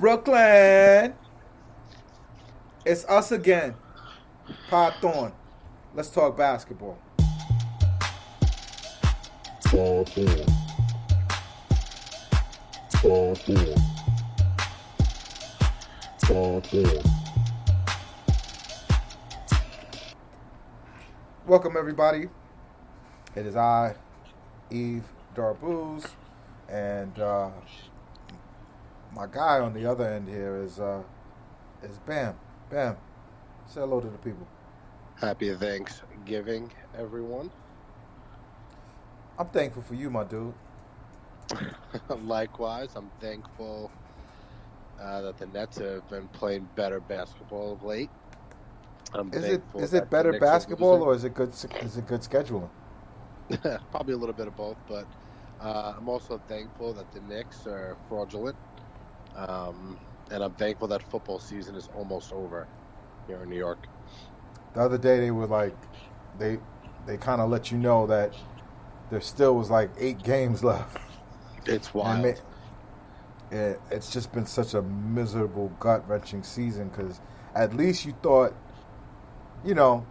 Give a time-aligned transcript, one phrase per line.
[0.00, 1.12] Brooklyn.
[2.86, 3.74] It's us again.
[4.70, 5.30] Pod Thorn.
[5.94, 6.98] Let's talk basketball.
[9.66, 10.46] Pod Thorn.
[12.92, 13.74] Pod Thorn.
[16.22, 17.02] Pod Thorn.
[21.46, 22.28] Welcome, everybody.
[23.36, 23.94] It is I,
[24.70, 25.04] Yves
[25.36, 26.06] Darbouz,
[26.70, 27.50] and uh,
[29.14, 31.02] my guy on the other end here is uh,
[31.82, 32.34] is Bam.
[32.70, 32.96] Bam.
[33.66, 34.46] Say hello to the people.
[35.20, 37.50] Happy Thanksgiving, everyone.
[39.38, 40.54] I'm thankful for you, my dude.
[42.24, 43.90] Likewise, I'm thankful
[45.00, 48.10] uh, that the Nets have been playing better basketball of late.
[49.12, 52.68] I'm Is it is it better basketball or is it good is it good scheduling?
[53.90, 55.06] Probably a little bit of both, but
[55.60, 58.56] uh, I'm also thankful that the Knicks are fraudulent,
[59.36, 59.98] um,
[60.30, 62.66] and I'm thankful that football season is almost over
[63.26, 63.86] here in New York.
[64.74, 65.76] The other day they were like
[66.38, 66.58] they
[67.06, 68.34] they kind of let you know that
[69.10, 70.98] there still was like eight games left.
[71.66, 72.22] It's wild.
[72.22, 77.20] ma- it, it's just been such a miserable, gut wrenching season because
[77.54, 78.54] at least you thought,
[79.64, 80.06] you know,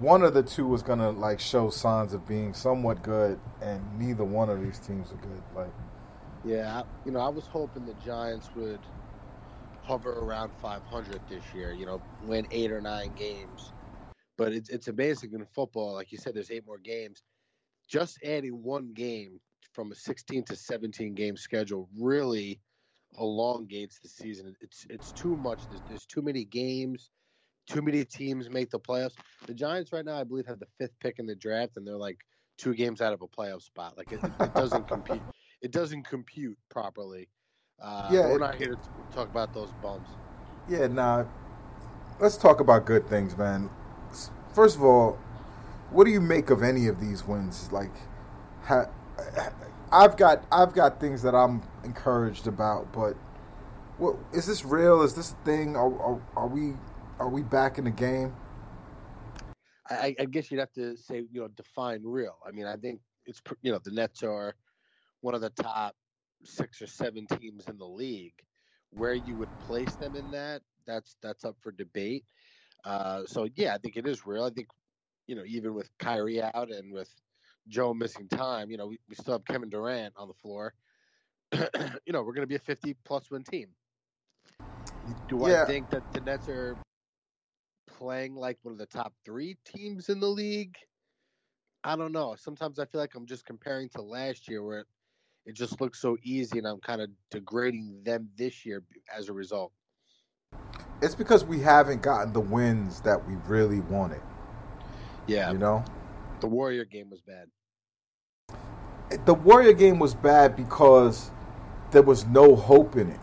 [0.00, 4.24] one of the two was gonna like show signs of being somewhat good, and neither
[4.24, 5.42] one of these teams are good.
[5.54, 5.72] Like,
[6.44, 8.84] Yeah, you know, I was hoping the Giants would
[9.82, 11.72] hover around 500 this year.
[11.72, 13.74] You know, win eight or nine games.
[14.38, 15.94] But it's it's amazing in football.
[15.94, 17.22] Like you said, there's eight more games.
[17.88, 19.40] Just adding one game
[19.72, 22.60] from a 16 to 17 game schedule really
[23.18, 24.54] elongates the season.
[24.60, 25.68] It's it's too much.
[25.68, 27.10] There's, there's too many games.
[27.68, 29.14] Too many teams make the playoffs.
[29.46, 31.96] The Giants right now, I believe, have the fifth pick in the draft, and they're
[31.96, 32.18] like
[32.58, 33.96] two games out of a playoff spot.
[33.96, 35.22] Like it, it, it doesn't compete.
[35.62, 37.28] It doesn't compute properly.
[37.80, 38.78] Uh, Yeah, we're not here to
[39.14, 40.08] talk about those bums.
[40.68, 41.24] yeah, nah.
[42.20, 43.70] Let's talk about good things, man.
[44.54, 45.18] First of all,
[45.90, 47.70] what do you make of any of these wins?
[47.72, 47.90] Like,
[48.62, 48.86] ha,
[49.90, 53.14] I've got I've got things that I'm encouraged about, but
[53.98, 55.02] what is this real?
[55.02, 55.76] Is this a thing?
[55.76, 56.74] Are, are, are we
[57.18, 58.34] are we back in the game?
[59.90, 62.38] I, I guess you'd have to say, you know, define real.
[62.46, 64.54] I mean, I think it's you know the Nets are
[65.22, 65.94] one of the top
[66.44, 68.34] six or seven teams in the league.
[68.90, 72.26] Where you would place them in that, that's that's up for debate.
[72.84, 74.44] Uh, so yeah, I think it is real.
[74.44, 74.68] I think
[75.26, 77.08] you know even with Kyrie out and with
[77.68, 80.74] Joe missing time, you know we, we still have Kevin Durant on the floor.
[81.52, 83.68] you know we're going to be a 50 plus win team.
[85.26, 85.62] Do Yeah.
[85.62, 86.76] I think that the Nets are
[87.86, 90.76] playing like one of the top three teams in the league?
[91.84, 92.36] I don't know.
[92.38, 94.84] Sometimes I feel like I'm just comparing to last year where
[95.46, 98.82] it, just looks so easy and I'm kind of degrading them this year
[99.14, 99.72] as a result.
[101.00, 104.20] It's because we haven't gotten the wins that we really wanted.
[105.26, 105.50] Yeah.
[105.52, 105.84] You know,
[106.40, 107.48] The Warrior game was bad.
[109.10, 111.30] Eh, the Warrior game was bad because
[111.90, 113.20] there was no hope in it.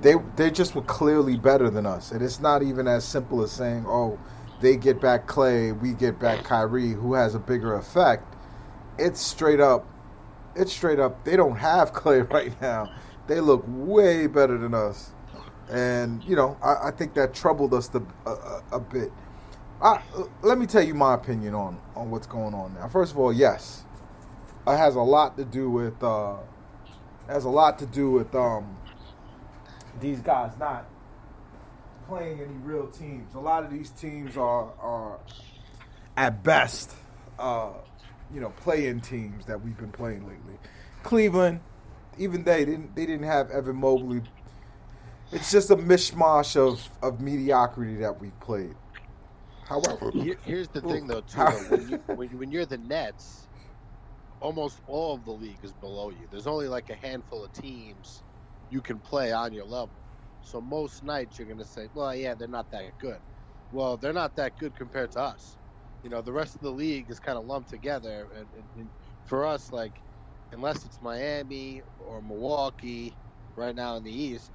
[0.00, 3.52] They they just were clearly better than us, and it's not even as simple as
[3.52, 4.18] saying, "Oh,
[4.60, 8.34] they get back Clay, we get back Kyrie, who has a bigger effect."
[8.98, 9.86] It's straight up.
[10.54, 11.24] It's straight up.
[11.24, 12.92] They don't have Clay right now.
[13.26, 15.12] They look way better than us,
[15.70, 19.12] and you know I, I think that troubled us the, a, a, bit.
[19.80, 20.02] I,
[20.42, 22.88] let me tell you my opinion on on what's going on now.
[22.88, 23.84] First of all, yes,
[24.66, 26.36] it has a lot to do with uh,
[27.28, 28.76] has a lot to do with um,
[30.00, 30.86] these guys not
[32.08, 33.34] playing any real teams.
[33.34, 35.20] A lot of these teams are are
[36.16, 36.94] at best,
[37.38, 37.72] uh,
[38.32, 40.58] you know, playing teams that we've been playing lately.
[41.02, 41.60] Cleveland,
[42.18, 44.22] even they didn't they didn't have Evan Mobley.
[45.32, 48.74] It's just a mishmash of, of mediocrity that we've played.
[49.64, 50.10] However,
[50.44, 51.36] here's the thing, though, too.
[51.36, 53.46] Though, when, you, when, when you're the Nets,
[54.40, 56.26] almost all of the league is below you.
[56.32, 58.24] There's only like a handful of teams
[58.70, 59.90] you can play on your level.
[60.42, 63.18] So most nights you're going to say, well, yeah, they're not that good.
[63.72, 65.56] Well, they're not that good compared to us.
[66.02, 68.26] You know, the rest of the league is kind of lumped together.
[68.34, 68.88] And, and, and
[69.26, 69.92] for us, like,
[70.52, 73.14] unless it's Miami or Milwaukee
[73.56, 74.52] right now in the East.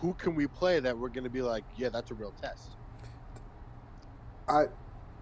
[0.00, 2.70] Who can we play that we're going to be like, yeah, that's a real test?
[4.48, 4.64] I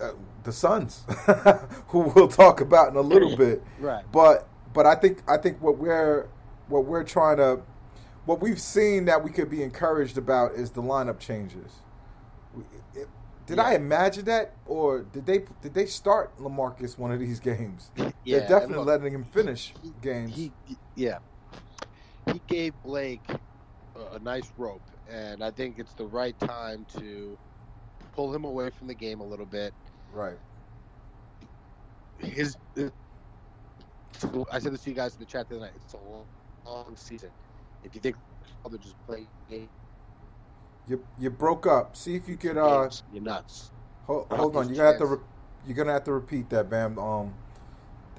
[0.01, 0.12] uh,
[0.45, 1.05] the Suns,
[1.89, 3.62] who we'll talk about in a little bit.
[3.79, 4.05] Right.
[4.11, 6.29] But but I think I think what we're
[6.69, 7.61] what we're trying to
[8.25, 11.83] what we've seen that we could be encouraged about is the lineup changes.
[13.50, 17.93] Did I imagine that, or did they did they start Lamarcus one of these games?
[18.25, 20.35] Yeah, They're definitely look, letting him finish he- games.
[20.37, 21.20] He, he- yeah,
[22.32, 23.26] he gave Blake
[23.97, 27.38] a, a nice rope, and I think it's the right time to
[28.12, 29.75] pull him away from the game a little bit.
[30.08, 30.41] right.
[32.19, 32.56] His,
[34.52, 35.75] I said this to you guys in the chat the other night.
[35.76, 36.29] It's a long,
[36.67, 37.32] long season.
[37.82, 38.17] If you think
[38.69, 39.70] they're just playing games,
[40.90, 41.96] You you broke up.
[41.96, 42.58] See if you could.
[42.58, 43.70] Uh, you're nuts.
[44.06, 44.66] hold, hold on.
[44.69, 45.06] You're gonna have to.
[45.06, 45.25] Re-
[45.64, 46.98] you're gonna have to repeat that, Bam.
[46.98, 47.34] Um,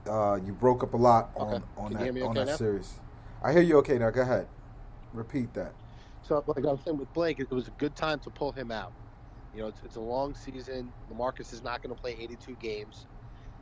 [0.08, 1.64] uh, you broke up a lot on Okay.
[1.76, 2.56] on Can that on okay that now?
[2.58, 3.02] series.
[3.44, 3.78] I hear you.
[3.80, 4.48] Okay, now go ahead.
[5.12, 5.74] Repeat that.
[6.22, 8.72] So, like I was saying with Blake, it was a good time to pull him
[8.72, 8.94] out.
[9.54, 10.94] You know, it's, it's a long season.
[11.12, 13.08] Lamarcus is not going to play 82 games.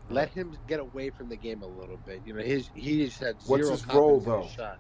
[0.10, 2.22] Let him get away from the game a little bit.
[2.26, 4.52] You know, his he just had zero What's his role, confidence in his though?
[4.52, 4.80] shot.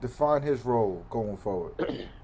[0.00, 1.74] Define his role going forward.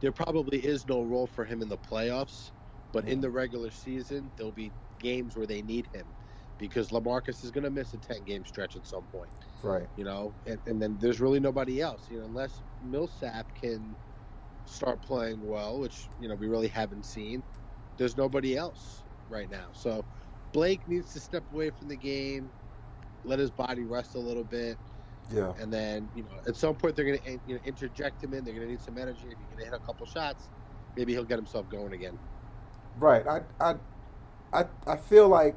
[0.00, 2.52] There probably is no role for him in the playoffs,
[2.92, 6.14] but in the regular season, there'll be games where they need him
[6.58, 9.32] because Lamarcus is going to miss a 10 game stretch at some point.
[9.62, 9.88] right.
[9.96, 13.96] you know, and, and then there's really nobody else, you know, unless Millsap can
[14.64, 17.42] start playing well, which you know we really haven't seen.
[17.96, 20.04] There's nobody else right now, so
[20.52, 22.52] Blake needs to step away from the game,
[23.24, 24.78] let his body rest a little bit,
[25.30, 25.52] Yeah.
[25.60, 28.44] and then you know at some point they're going to you know, interject him in.
[28.44, 29.24] They're going to need some energy.
[29.24, 30.48] If he's going to hit a couple shots,
[30.96, 32.18] maybe he'll get himself going again.
[32.98, 33.26] Right.
[33.26, 33.74] I I
[34.52, 35.56] I I feel like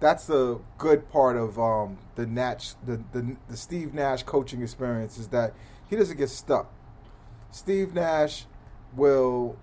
[0.00, 5.18] that's a good part of um, the Nash the, the the Steve Nash coaching experience
[5.18, 5.54] is that
[5.88, 6.72] he doesn't get stuck.
[7.50, 8.46] Steve Nash
[8.96, 9.56] will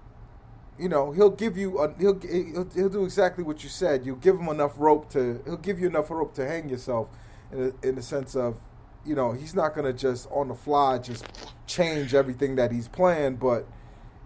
[0.80, 4.06] you know he'll give you a, he'll, he'll he'll do exactly what you said.
[4.06, 7.10] You give him enough rope to he'll give you enough rope to hang yourself
[7.52, 8.60] in in the sense of
[9.06, 11.26] you know he's not going to just on the fly just
[11.66, 13.68] change everything that he's playing, but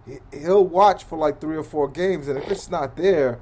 [0.06, 3.40] he- he'll watch for like three or four games, and if it's not there,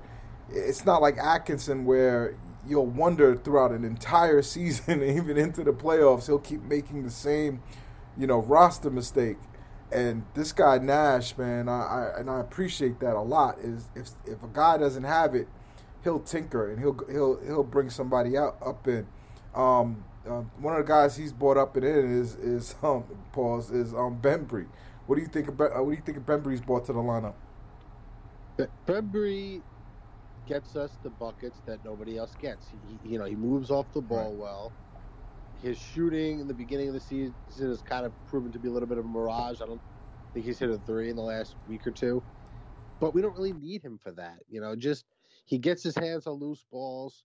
[0.51, 2.37] it's not like Atkinson where
[2.67, 7.63] you'll wonder throughout an entire season, even into the playoffs, he'll keep making the same,
[8.17, 9.37] you know, roster mistake.
[9.93, 11.83] And this guy Nash, man, I,
[12.15, 13.59] I and I appreciate that a lot.
[13.61, 15.47] Is if if a guy doesn't have it,
[16.03, 19.07] he'll tinker and he'll he'll he'll bring somebody out up in.
[19.55, 23.71] Um, uh, one of the guys he's brought up and in is is um pause
[23.71, 24.69] is um Bembry.
[25.07, 27.37] What do you think about uh, what do you think Bembry's brought to the lineup?
[28.87, 29.65] Bembry
[30.45, 32.69] gets us the buckets that nobody else gets.
[32.69, 34.39] He, he- you know, he moves off the ball Right.
[34.39, 34.77] well.
[35.53, 38.73] His shooting in the beginning of the season has kind of proven to be a
[38.73, 39.61] little bit of a mirage.
[39.61, 39.83] I don't
[40.33, 42.25] think he's hit a three in the last week or two,
[43.01, 44.41] but we don't really need him for that.
[44.49, 45.07] You know, just
[45.47, 47.25] he gets his hands on loose balls,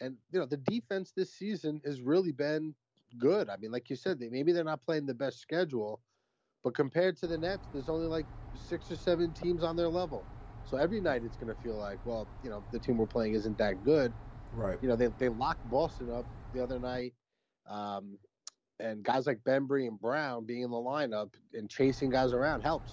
[0.00, 2.74] and you know the defense this season has really been
[3.18, 3.48] good.
[3.48, 6.00] I mean, like you said, they, maybe they're not playing the best schedule,
[6.62, 8.26] but compared to the Nets, there's only like
[8.68, 10.24] six or seven teams on their level.
[10.68, 13.34] So every night it's going to feel like, well, you know, the team we're playing
[13.34, 14.12] isn't that good.
[14.52, 14.78] Right.
[14.82, 17.14] You know, they they locked Boston up the other night,
[17.68, 18.18] um,
[18.80, 22.92] and guys like Bembry and Brown being in the lineup and chasing guys around helps.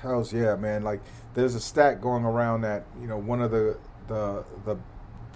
[0.00, 0.82] Hell's yeah, man!
[0.84, 1.00] Like
[1.34, 4.78] there's a stat going around that you know one of the the the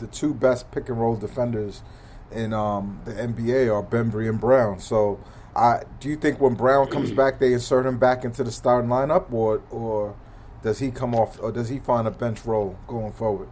[0.02, 1.82] the two best pick and roll defenders
[2.30, 4.80] in um, the NBA are Bembry and Brown.
[4.80, 5.20] So,
[5.54, 8.90] I do you think when Brown comes back, they insert him back into the starting
[8.90, 10.16] lineup, or or
[10.62, 13.48] does he come off, or does he find a bench role going forward?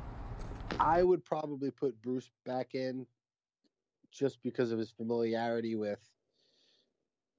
[0.79, 3.07] I would probably put Bruce back in
[4.11, 6.01] just because of his familiarity with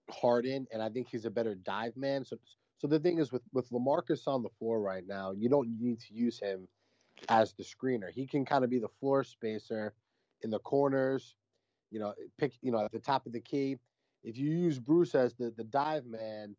[0.09, 2.23] Harden, and I think he's a better dive man.
[2.23, 2.37] So,
[2.77, 5.99] so the thing is with with Lamarcus on the floor right now, you don't need
[6.01, 6.67] to use him
[7.29, 8.11] as the screener.
[8.11, 9.93] He can kind of be the floor spacer
[10.41, 11.35] in the corners.
[11.91, 13.77] You know, pick you know at the top of the key.
[14.23, 16.55] If you use Bruce as the the dive man,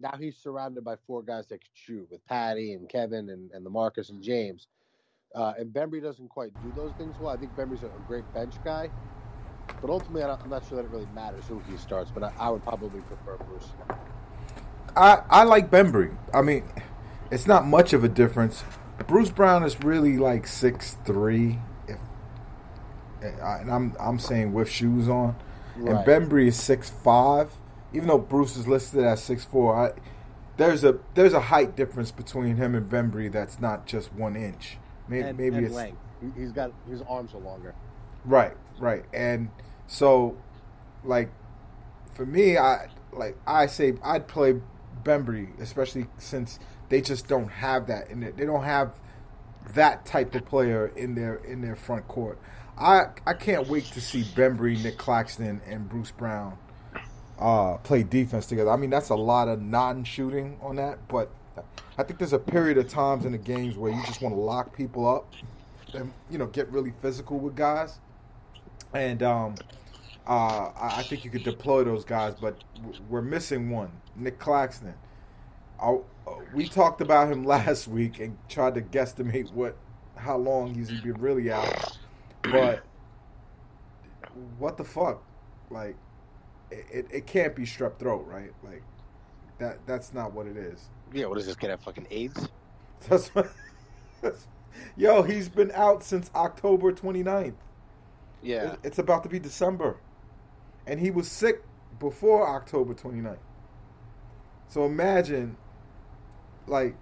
[0.00, 3.64] now he's surrounded by four guys that can shoot with Patty and Kevin and and
[3.64, 4.68] LaMarcus and James.
[5.34, 7.34] Uh, and Bembry doesn't quite do those things well.
[7.34, 8.88] I think Bembry's a, great bench guy,
[9.80, 12.10] but ultimately, I I'm not sure that it really matters who he starts.
[12.10, 13.72] But I, I would probably prefer Bruce.
[14.96, 16.16] I I like Bembry.
[16.32, 16.64] I mean,
[17.30, 18.64] it's not much of a difference.
[19.06, 21.58] Bruce Brown is really like six three,
[21.88, 21.98] if
[23.22, 25.36] and I'm I'm saying with shoes on,
[25.76, 25.96] Right.
[25.96, 27.50] and Bembry is six five.
[27.92, 29.92] Even though Bruce is listed at six four, I,
[30.56, 34.78] there's a there's a height difference between him and Bembry that's not just one inch.
[35.08, 35.98] Maybe, and, maybe and it's length.
[36.20, 37.74] He- He's got his arms are longer.
[38.24, 39.04] Right, right.
[39.12, 39.50] And
[39.86, 40.36] so
[41.04, 41.30] like
[42.14, 44.60] for me, I like I say, I'd play
[45.02, 46.58] Bembry, especially since
[46.94, 48.36] they just don't have that in it.
[48.36, 48.92] They don't have
[49.74, 52.38] that type of player in their in their front court.
[52.78, 56.56] I I can't wait to see Bembry, Nick Claxton, and Bruce Brown
[57.36, 58.70] uh, play defense together.
[58.70, 61.32] I mean, that's a lot of non-shooting on that, but
[61.98, 64.40] I think there's a period of times in the games where you just want to
[64.40, 65.32] lock people up
[65.94, 67.98] and you know get really physical with guys.
[68.92, 69.56] And um,
[70.28, 72.62] uh, I I think you could deploy those guys, but
[73.08, 74.94] we're missing one, Nick Claxton.
[75.80, 75.90] I,
[76.26, 79.76] uh, we talked about him last week and tried to guesstimate what
[80.16, 81.98] how long he's been really out,
[82.42, 82.84] but
[84.58, 85.22] what the fuck,
[85.70, 85.96] like
[86.70, 88.52] it, it, it can't be strep throat, right?
[88.62, 88.82] Like
[89.58, 90.88] that that's not what it is.
[91.12, 92.48] Yeah, what is this kid have fucking AIDS?
[93.08, 93.52] That's what,
[94.22, 94.46] that's,
[94.96, 97.52] yo, he's been out since October 29th.
[98.42, 98.72] Yeah.
[98.72, 99.98] It- It's about to be December.
[100.86, 101.62] And he was sick
[102.00, 103.36] before October 29th.
[104.68, 105.58] So imagine,
[106.66, 106.96] like,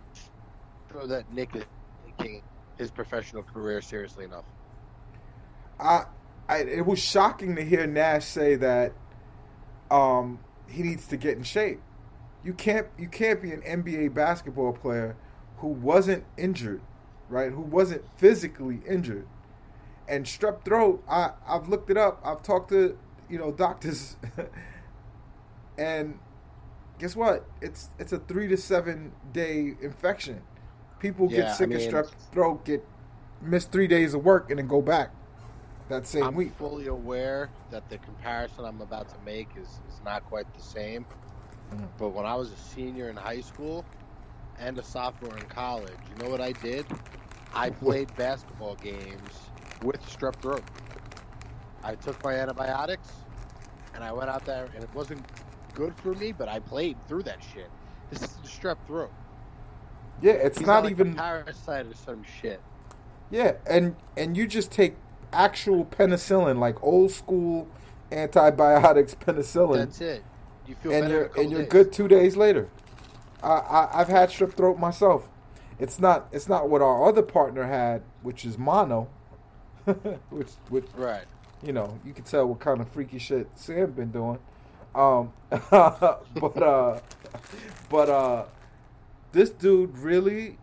[0.93, 1.65] Show that Nick is
[2.07, 2.43] taking
[2.77, 4.45] his professional career seriously enough.
[5.81, 6.05] I,
[6.49, 8.93] I it was shocking to hear Nash say that
[9.91, 11.81] um, he needs to get in shape.
[12.45, 15.17] You can't you can't be an NBA basketball player
[15.59, 16.83] who wasn't injured,
[17.29, 17.53] right?
[17.53, 19.27] Who wasn't physically injured.
[20.09, 22.21] And strep throat, I I've looked it up.
[22.25, 22.99] I've talked to
[23.31, 24.17] you know doctors,
[25.79, 26.19] and
[27.03, 27.45] guess what?
[27.61, 30.41] It's it's a three to seven day infection.
[31.01, 32.85] People Yeah, get sick I of strep throat, get
[33.41, 35.11] miss three days of work, and then go back
[35.89, 36.53] that same I'm week.
[36.55, 41.05] fully aware that the comparison I'm about to make is, is not quite the same.
[41.73, 41.89] Mhm.
[41.99, 43.85] But when I was a senior in high school
[44.61, 46.87] and a sophomore in college, you know what I did?
[47.53, 49.51] I played basketball games
[49.83, 50.63] with strep throat.
[51.83, 53.11] I took my antibiotics
[53.93, 55.27] and I went out there and it wasn't
[55.75, 57.71] good for me, but I played through that shit.
[58.11, 59.11] This is the strep throat.
[60.21, 62.61] Yeah, it's He's not like even parasite or some shit.
[63.31, 64.97] Yeah, and and you just take
[65.33, 67.67] actual penicillin, like old school
[68.11, 70.23] antibiotics penicillin, That's it.
[70.67, 71.69] You feel and better you're and you're days.
[71.71, 72.69] good two days later.
[73.43, 75.29] I, I I've had strep throat myself.
[75.79, 79.09] It's not it's not what our other partner had, which is mono,
[80.31, 81.25] which which Right.
[81.63, 84.39] you know you can tell what kind of freaky shit Sam been doing.
[84.95, 87.01] Um, but uh,
[87.89, 88.45] but uh,
[89.33, 90.59] this dude really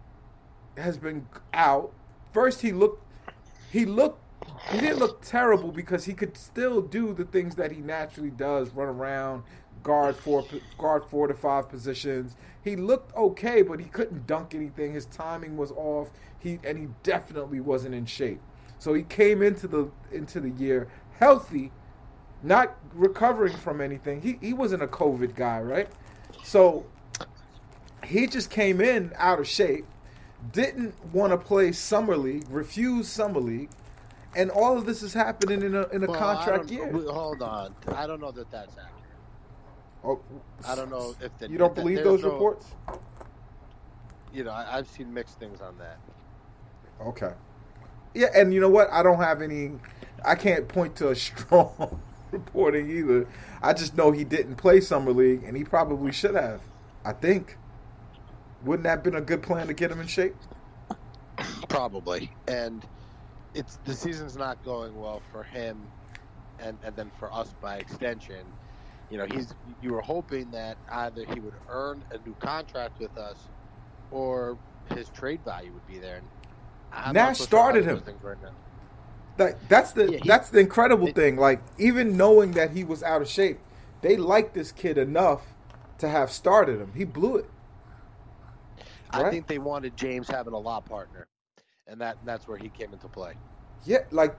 [0.78, 1.92] has been out.
[2.34, 3.04] First, he looked
[3.72, 4.22] he looked
[4.72, 8.72] he didn't look terrible because he could still do the things that he naturally does:
[8.72, 9.44] run around,
[9.84, 10.46] guard four
[10.78, 12.36] guard four to five positions.
[12.64, 14.94] He looked okay, but he couldn't dunk anything.
[14.94, 16.10] His timing was off.
[16.40, 18.42] He and he definitely wasn't in shape.
[18.78, 20.88] So he came into the into the year
[21.20, 21.72] healthy,
[22.44, 24.22] not recovering from anything.
[24.22, 25.90] He he wasn't a COVID guy, right?
[26.44, 26.86] So
[28.06, 29.86] he just came in out of shape,
[30.52, 33.70] didn't want to play summer league, refused summer league,
[34.36, 36.92] and all of this is happening in a in a Well, contract year.
[36.92, 37.76] Hold on.
[37.96, 38.94] I don't know that that's accurate.
[40.04, 40.22] Oh,
[40.66, 42.66] I don't know if the, you don't the- believe those no- reports?
[44.32, 45.98] You know, I, I've seen mixed things on that.
[47.02, 47.34] Okay.
[48.14, 48.90] Yeah, and you know what?
[48.92, 49.72] I don't have any.
[50.24, 53.28] I can't point to a strong reporting either.
[53.62, 56.62] I just know he didn't play summer league, and he probably should have.
[57.06, 57.58] I think.
[58.64, 60.36] Wouldn't that have been a good plan to get him in shape?
[61.70, 62.32] Probably.
[62.48, 62.86] And
[63.54, 65.92] it's the season's not going well for him
[66.60, 68.46] and, and then for us by extension.
[69.10, 73.18] You know, he's you were hoping that either he would earn a new contract with
[73.18, 73.50] us
[74.12, 74.58] or
[74.94, 76.18] his trade value would be there.
[76.18, 76.28] And
[76.92, 77.96] I'm Nash sure started him.
[77.96, 78.52] those things right now.
[79.40, 81.38] That that's the Yeah, he- that's the incredible it- thing.
[81.38, 83.58] Like even knowing that he was out of shape,
[84.02, 85.54] they liked this kid enough
[86.00, 86.92] to have started him.
[86.94, 87.50] He blew it.
[89.12, 91.28] I think they wanted James having a lob partner,
[91.88, 93.34] and that that's where he came into play.
[93.86, 94.36] Yeah, like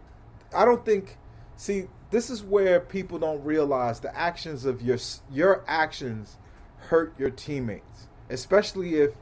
[0.54, 1.16] I don't think.
[1.56, 4.98] See, this is where people don't realize the actions of your
[5.30, 6.36] your actions
[6.76, 9.14] hurt your teammates, especially if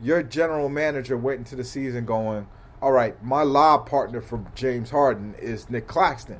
[0.00, 2.48] your general manager went into the season going,
[2.86, 6.38] "All right, my lob partner for James Harden is Nick Claxton."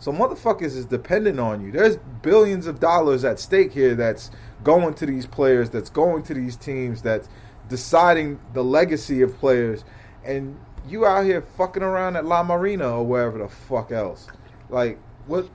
[0.00, 1.70] So motherfuckers is dependent on you.
[1.70, 4.32] There's billions of dollars at stake here that's
[4.64, 7.28] going to these players, that's going to these teams, that's
[7.68, 9.84] deciding the legacy of players,
[10.24, 10.58] and
[10.88, 14.26] you out here fucking around at La Marina or wherever the fuck else.
[14.68, 15.48] Like what?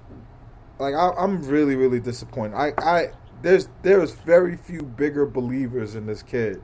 [0.80, 2.56] Like I, I'm really, really disappointed.
[2.56, 6.62] I, I there's there's very few bigger believers in this kid,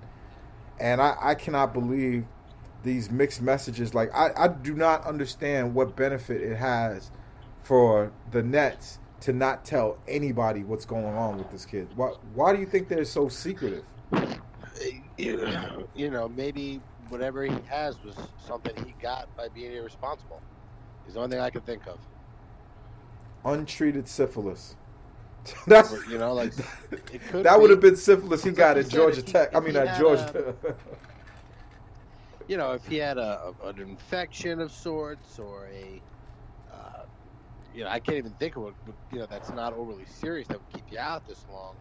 [0.80, 2.26] and I, I cannot believe
[2.86, 3.94] these mixed messages.
[3.94, 7.12] Like I, I do not understand what benefit it has
[7.62, 11.88] for the Nets to not tell anybody what's going on with this kid?
[11.96, 13.84] Why why do you think they're so secretive?
[15.18, 18.16] You know, maybe whatever he has was
[18.46, 20.42] something he got by being irresponsible.
[21.08, 22.00] Is the only thing I can think of.
[23.46, 24.76] Untreated syphilis.
[25.68, 26.54] That's you know, like
[27.12, 27.46] it could.
[27.46, 29.56] that would have been syphilis he got at Georgia he- Tech.
[29.56, 30.56] I mean at Georgia.
[32.48, 36.04] you know, if he had a, an infection of sorts or a,
[36.72, 37.06] uh,
[37.74, 38.76] you know, I can't even think of what,
[39.12, 41.78] you know, that's not overly serious that would keep you out this long.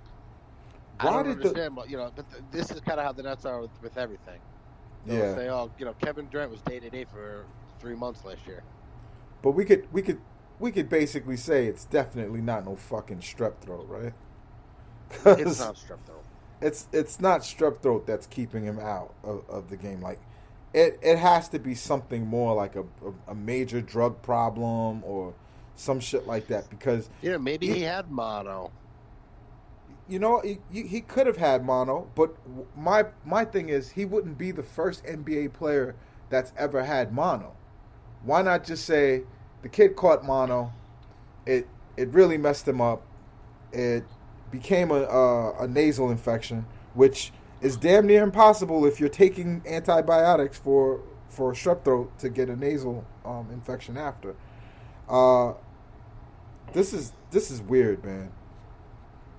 [1.00, 3.12] I don't did the- understand, but you know, but th- this is kind of how
[3.12, 4.40] the Nets are with, with everything.
[5.06, 8.24] They'll yeah, say, oh, you know, Kevin Durant was day to day for three months
[8.24, 8.64] last year.
[9.42, 10.20] but we could we could
[10.58, 14.14] we could basically say it's definitely not no fucking strep throat, right?
[15.36, 16.24] It's not strep throat.
[16.60, 20.00] it's it's not strep throat that's keeping him out of, of the game.
[20.00, 20.20] Like
[20.74, 25.32] it it has to be something more like a, a, a major drug problem or
[25.76, 28.70] some shit like that because know, maybe he had mono.
[30.08, 32.34] you know he, he could have had mono, but
[32.76, 35.94] my my thing is he wouldn't be the first NBA player
[36.28, 37.54] that's ever had mono.
[38.24, 39.22] Why not just say
[39.62, 40.72] the kid caught mono,
[41.46, 43.02] it it really messed him up.
[43.72, 44.04] It
[44.50, 47.32] became a, a, a nasal infection, which
[47.64, 52.54] is damn near impossible if you're taking antibiotics for for strep throat to get a
[52.56, 54.36] nasal um, infection after.
[55.08, 55.54] Uh,
[56.72, 58.30] this is this is weird, man.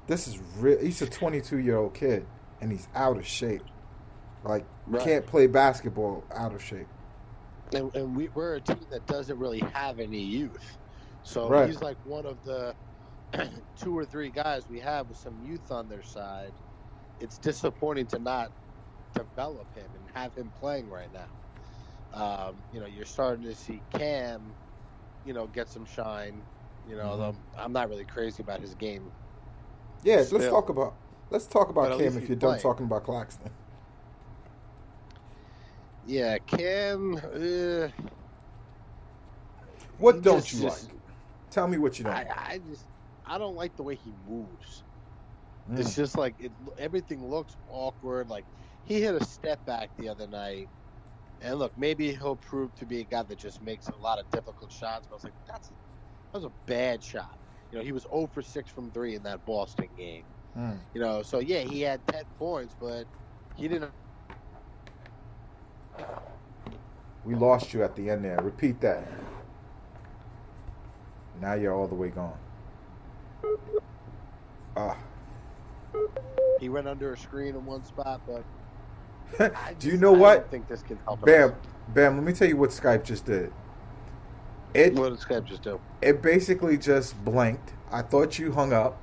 [0.08, 0.80] This is real.
[0.80, 2.26] He's a 22 year old kid,
[2.62, 3.64] and he's out of shape.
[4.44, 5.02] Like Right.
[5.04, 6.88] can't play basketball out of shape.
[7.74, 10.78] and, and we, we're a team that doesn't really have any youth.
[11.24, 11.68] So Right.
[11.68, 12.76] he's like one of the
[13.80, 16.52] two or three guys we have with some youth on their side.
[17.20, 18.52] It's disappointing to not
[19.14, 21.28] develop him and have him playing right now.
[22.14, 24.42] Um, you know, you're starting to see Cam,
[25.26, 26.42] you know, get some shine.
[26.88, 27.08] You know, Mhm.
[27.08, 29.12] although I'm not really crazy about his game.
[30.04, 30.94] Yeah, let's talk about
[31.32, 32.62] let's talk about Cam if you're done playing.
[32.62, 33.50] talking about Claxton.
[36.06, 37.16] Yeah, Cam.
[37.18, 37.90] Uh,
[39.98, 41.02] What don't just- you just- like?
[41.50, 42.14] Tell me what you don't.
[42.14, 42.38] I, like.
[42.38, 42.86] I just,
[43.26, 44.84] I don't like the way he moves.
[45.72, 45.80] Mm.
[45.80, 46.52] It's just like it.
[46.78, 48.30] Everything looks awkward.
[48.30, 48.46] Like
[48.84, 50.70] he hit a step back the other night,
[51.42, 54.30] and look, maybe he'll prove to be a guy that just makes a lot of
[54.30, 55.08] difficult shots.
[55.08, 55.74] But I was like, that's that
[56.34, 57.38] was a bad shot.
[57.72, 60.24] You know, he was 0 for 6 from three in that Boston game.
[60.58, 60.78] Mm.
[60.94, 63.06] You know, so yeah, he had 10 points, but
[63.56, 63.92] he didn't.
[67.26, 68.38] We lost you at the end there.
[68.42, 69.08] Repeat that.
[71.42, 72.38] Now you're all the way gone.
[74.78, 74.98] Ah.
[76.60, 78.44] He went under a screen in one spot, but
[79.40, 80.36] I Do you know I what?
[80.36, 81.20] don't think this can help.
[81.20, 81.26] him.
[81.26, 81.56] Bam,
[81.94, 82.16] bam.
[82.16, 83.52] Let me tell you what Skype just did.
[84.74, 85.80] It What did Skype just do?
[86.02, 87.74] it basically just blanked.
[87.92, 89.02] I thought you hung up.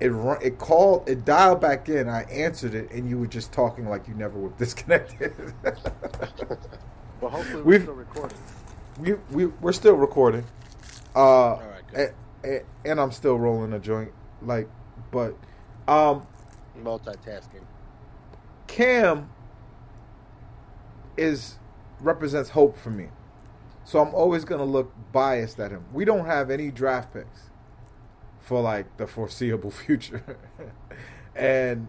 [0.00, 2.08] It run, it called, it dialed back in.
[2.08, 5.32] I answered it, and you were just talking like you never were disconnected.
[7.20, 8.38] Well, hopefully we're We've- still recording.
[8.98, 10.44] we we we're still recording.
[11.16, 11.98] Uh, All right, good.
[12.42, 14.10] and, and, and I'm still rolling a joint.
[14.42, 14.68] Like,
[15.10, 15.34] but
[15.88, 16.26] um,
[16.82, 17.64] Multitasking.
[18.66, 19.30] Cam
[21.16, 21.58] is
[22.00, 23.08] represents hope for me.
[23.84, 25.84] So I'm always gonna look biased at him.
[25.92, 27.50] We don't have any draft picks
[28.40, 30.38] for like the foreseeable future.
[31.36, 31.88] and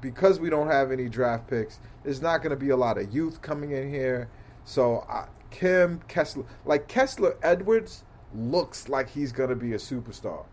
[0.00, 3.40] because we don't have any draft picks, there's not gonna be a lot of youth
[3.40, 4.28] coming in here.
[4.64, 10.44] So I, Kim Kessler, like Kessler Edwards, looks like he's gonna be a superstar.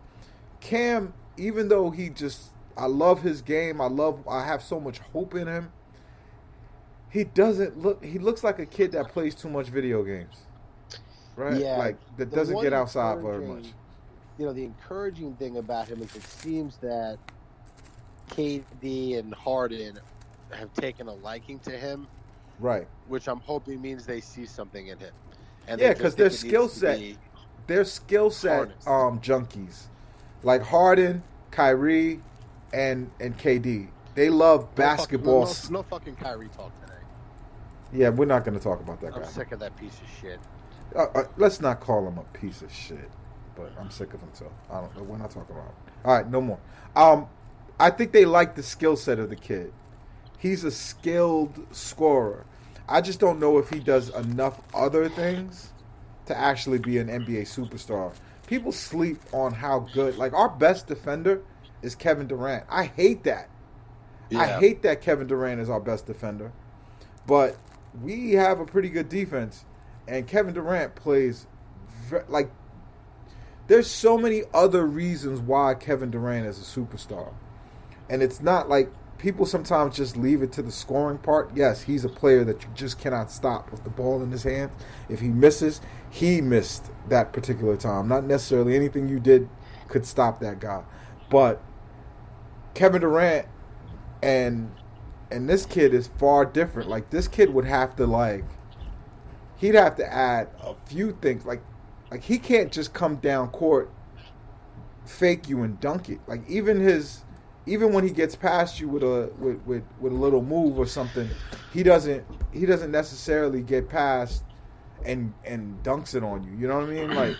[0.60, 3.80] Cam, even though he just, I love his game.
[3.80, 5.72] I love, I have so much hope in him.
[7.10, 8.04] He doesn't look.
[8.04, 10.36] He looks like a kid that plays too much video games,
[11.34, 11.60] right?
[11.60, 13.64] Yeah, like that doesn't get outside very much.
[14.38, 17.18] You know, the encouraging thing about him is it seems that
[18.30, 19.98] KD and Harden
[20.52, 22.06] have taken a liking to him,
[22.60, 22.86] Right.
[23.08, 25.12] which I'm hoping means they see something in him.
[25.66, 27.18] And Yeah, because their skill set- be-
[27.66, 29.86] They're skill set um, junkies,
[30.42, 32.20] like Harden, Kyrie,
[32.72, 33.88] and and KD.
[34.14, 35.46] They love No fucking- basketball.
[35.46, 36.92] No, no, no fucking Kyrie talk today.
[37.92, 39.28] Yeah, we're not going to talk about that I'm guy.
[39.28, 40.38] sick of that piece of shit.
[40.94, 43.08] Uh, uh, let's not call him a piece of shit,
[43.56, 44.50] but I'm sick of him too.
[44.70, 45.02] I don't know.
[45.04, 45.66] We're not talking about.
[45.68, 45.74] Him.
[46.04, 46.58] All right, no more.
[46.96, 47.26] Um,
[47.78, 49.72] I think they like the skill set of the kid.
[50.38, 52.44] He's a skilled scorer.
[52.88, 55.72] I just don't know if he does enough other things
[56.26, 58.12] to actually be an NBA superstar.
[58.50, 60.16] People sleep on how good.
[60.18, 61.40] Like our best defender
[61.82, 62.64] is Kevin Durant.
[62.68, 63.48] I hate that.
[64.36, 66.52] I hate that Kevin Durant is our best defender,
[67.28, 67.56] but
[68.02, 69.64] we have a pretty good defense,
[70.08, 71.46] and Kevin Durant plays
[72.28, 72.50] like
[73.68, 77.32] there's so many other reasons why Kevin Durant is a superstar.
[78.08, 81.50] And it's not like people sometimes just leave it to the scoring part.
[81.54, 84.70] Yes, he's a player that you just cannot stop with the ball in his hand.
[85.10, 88.08] If he misses, he missed that particular time.
[88.08, 89.48] Not necessarily anything you did
[89.88, 90.82] could stop that guy.
[91.28, 91.62] But
[92.74, 93.46] Kevin Durant
[94.22, 94.72] and
[95.30, 96.88] and this kid is far different.
[96.88, 98.44] Like this kid would have to like
[99.58, 101.44] he'd have to add a few things.
[101.44, 101.62] Like
[102.10, 103.90] like he can't just come down court,
[105.04, 106.20] fake you and dunk it.
[106.26, 107.22] Like even his
[107.66, 110.86] even when he gets past you with a with, with, with a little move or
[110.86, 111.28] something,
[111.72, 114.44] he doesn't he doesn't necessarily get past
[115.04, 116.52] and and dunks it on you.
[116.58, 117.14] You know what I mean?
[117.14, 117.36] Like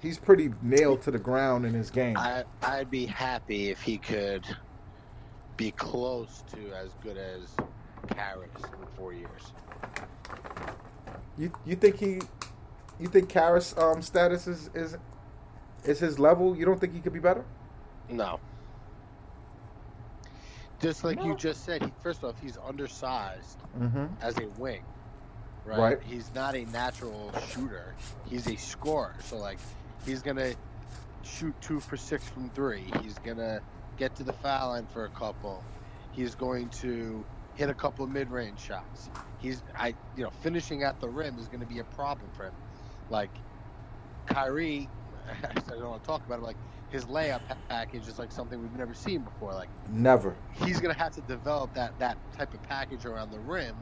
[0.00, 2.16] he's pretty nailed to the ground in his game.
[2.16, 4.44] I I'd be happy if he could
[5.56, 7.54] be close to as good as
[8.08, 9.52] Caris in four years.
[11.38, 12.20] You you think he
[13.00, 14.96] you think Caris um status is is
[15.84, 16.56] is his level?
[16.56, 17.44] You don't think he could be better?
[18.08, 18.40] No.
[20.84, 21.24] Just like No.
[21.24, 24.06] you just said, he, first off, he's undersized Mm-hmm.
[24.20, 24.84] as a wing.
[25.64, 25.78] Right?
[25.78, 26.02] Right.
[26.02, 27.94] He's not a natural shooter.
[28.26, 29.14] He's a scorer.
[29.24, 29.58] So like
[30.04, 30.52] he's gonna
[31.22, 32.84] shoot two for six from three.
[33.02, 33.60] He's gonna
[33.96, 35.64] get to the foul line for a couple.
[36.12, 39.08] He's going to hit a couple of mid-range shots.
[39.38, 42.44] He's I you know finishing at the rim is going to be a problem for
[42.44, 42.54] him.
[43.08, 43.30] Like
[44.26, 44.88] Kyrie,
[45.44, 46.42] I don't want to talk about it.
[46.42, 46.56] Like
[46.94, 49.52] his layup package is like something we've never seen before.
[49.52, 50.36] Like Never.
[50.64, 53.74] he's going to have to develop that that type of package around the rim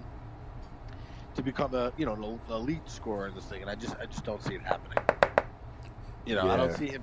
[1.35, 3.61] to become a you know an elite scorer in this thing.
[3.61, 5.05] And I just I just don't see it happening.
[6.25, 7.03] You know, I don't see him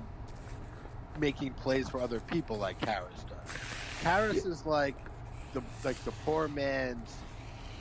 [1.20, 3.56] making plays for other people like Caris does.
[4.02, 4.96] Caris is like
[5.52, 7.18] the like the poor man's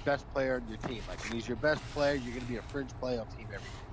[0.05, 1.01] best player on your team.
[1.09, 3.57] Like when he's your best player, you're going to be a fringe playoff team every
[3.57, 3.88] year.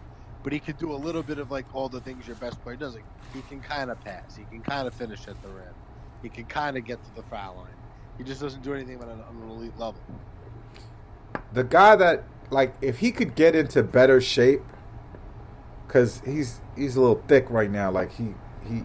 [0.47, 2.77] But he could do a little bit of like all the things your best player
[2.77, 2.95] does.
[2.95, 3.05] Like
[3.35, 4.37] he can kind of pass.
[4.37, 5.75] He can kind of finish at the rim.
[6.23, 7.75] He can kind of get to the foul line.
[8.17, 10.01] He just doesn't do anything on an, an elite level.
[11.53, 14.63] the guy that like if he could get into better shape
[15.89, 18.35] because he's he's a little thick right now like he
[18.69, 18.85] he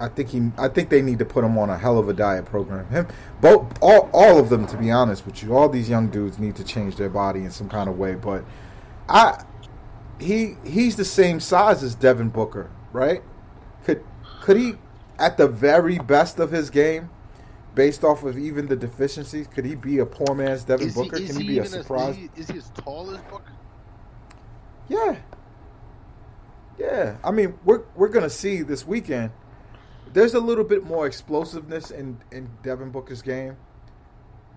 [0.00, 2.12] i think he i think they need to put him on a hell of a
[2.12, 3.06] diet program him
[3.40, 6.54] both all, all of them to be honest with you all these young dudes need
[6.56, 8.44] to change their body in some kind of way but
[9.08, 9.42] i
[10.18, 13.22] he he's the same size as devin booker right
[13.84, 14.02] could
[14.42, 14.74] could he
[15.18, 17.10] at the very best of his game
[17.76, 21.18] based off of even the deficiencies, could he be a poor man's Devin Is Booker?
[21.18, 22.16] he, Can he, he be a as- surprise?
[22.16, 23.52] is, he, is he as tall as Booker?
[24.88, 25.16] Yeah.
[26.78, 27.16] Yeah.
[27.22, 29.30] I mean, we're we're gonna see this weekend.
[30.12, 33.56] There's a little bit more explosiveness in, in Devin Booker's game.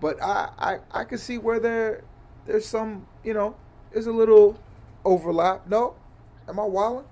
[0.00, 2.04] But I, I, I can see where there
[2.46, 3.54] there's some, you know,
[3.92, 4.58] there's a little
[5.04, 5.66] overlap.
[5.68, 5.94] No?
[6.48, 7.06] Am I wilding?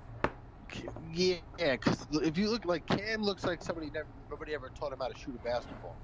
[1.14, 4.98] Yeah, because if you look like Cam looks like somebody never nobody ever taught him
[5.00, 5.96] how to shoot a basketball.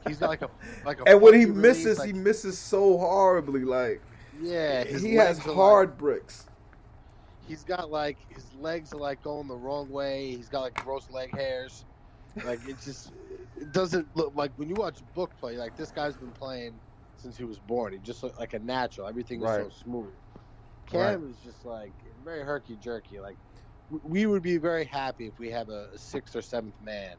[0.06, 0.50] He's like a
[0.84, 3.64] like a and when he funky release, misses, like- he misses so horribly.
[3.64, 4.00] Like
[4.40, 6.46] yeah, he has are like- hard bricks.
[7.48, 10.30] he's got like his legs are like going the wrong way.
[10.36, 11.84] He's got like gross leg hairs.
[12.44, 13.10] Like it just
[13.60, 15.56] it doesn't look like when you watch Book play.
[15.56, 16.74] Like this guy's been playing
[17.16, 17.92] since he was born.
[17.92, 19.08] He just looked like a natural.
[19.08, 19.62] Everything is Right.
[19.64, 20.06] so smooth.
[20.86, 21.92] Cam is just like
[22.24, 23.20] very herky jerky.
[23.20, 23.36] Like
[24.02, 27.16] we would be very happy if we have a, a sixth or seventh man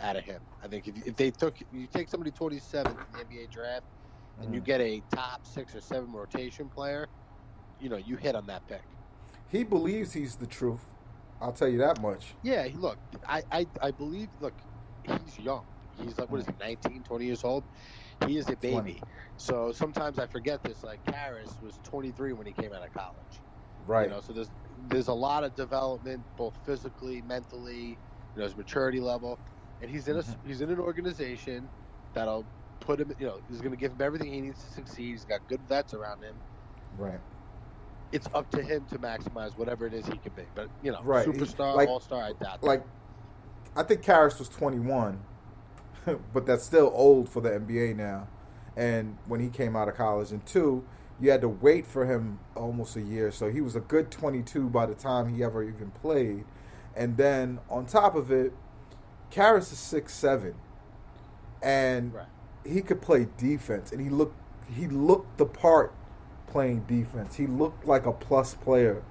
[0.00, 0.40] out of him.
[0.62, 3.86] I think if, if they took you take somebody twenty seventh in the NBA draft
[4.40, 4.64] and you Mhm.
[4.64, 7.08] get a top six or seven rotation player,
[7.80, 8.82] you know you hit on that pick.
[9.50, 10.80] He believes he's the truth.
[11.40, 12.34] I'll tell you that much.
[12.42, 14.52] Yeah, look, I, I, I believe, look,
[15.24, 15.64] he's young.
[16.02, 17.64] He's like, what is he, 19, 20 years old?
[18.26, 18.72] He is a baby.
[18.72, 19.02] 20.
[19.36, 20.82] So sometimes I forget this.
[20.82, 23.40] Like, Caris was 23 when he came out of college.
[23.86, 24.08] Right.
[24.08, 24.50] You know, so there's
[24.88, 27.96] there's a lot of development, both physically, mentally, you
[28.36, 29.38] know, his maturity level.
[29.82, 30.36] And he's in a, Mhm.
[30.46, 31.68] he's in an organization
[32.14, 32.44] that'll
[32.80, 35.10] put him, you know, is going to give him everything he needs to succeed.
[35.10, 36.34] He's got good vets around him.
[36.96, 37.20] right.
[38.12, 40.44] It's up to him to maximize whatever it is he can be.
[40.54, 41.26] But, you know, Right.
[41.26, 42.64] Superstar, like- all star, I doubt that.
[42.66, 42.82] like
[43.76, 45.20] I think Caris was 21,
[46.32, 48.28] but that's still old for the NBA now.
[48.76, 50.84] And when he came out of college, and two,
[51.20, 54.68] you had to wait for him almost a year, so he was a good 22
[54.68, 56.44] by the time he ever even played.
[56.96, 58.52] And then on top of it,
[59.30, 60.54] Caris is six seven,
[61.62, 62.26] and Right.
[62.64, 64.36] he could play defense, and he looked
[64.70, 65.94] he looked the part
[66.46, 67.36] playing defense.
[67.36, 69.02] He looked like a plus player.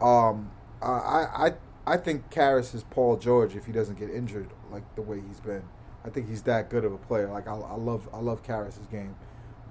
[0.00, 0.50] Um,
[0.82, 0.88] I
[1.34, 1.52] I
[1.86, 5.40] I think Caris is Paul George if he doesn't get injured like the way he's
[5.40, 5.62] been.
[6.04, 7.28] I think he's that good of a player.
[7.28, 9.14] Like I, I love I love Caris' game,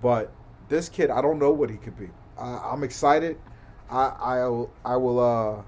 [0.01, 0.31] but
[0.69, 2.09] this kid I don't know what he could be.
[2.37, 3.37] I, I'm excited.
[3.89, 5.61] I I will I will uh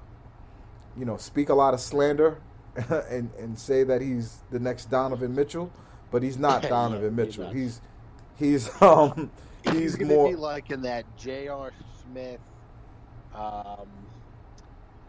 [0.97, 2.39] you know, speak a lot of slander
[3.09, 5.71] and and say that he's the next Donovan Mitchell,
[6.11, 7.43] but he's not Yeah, Donovan he's Mitchell.
[7.45, 7.55] not.
[7.55, 7.81] He's
[8.37, 9.29] he's um
[9.63, 11.71] He's, he's more be like in that J.R.
[12.03, 12.39] Smith,
[13.33, 13.87] um,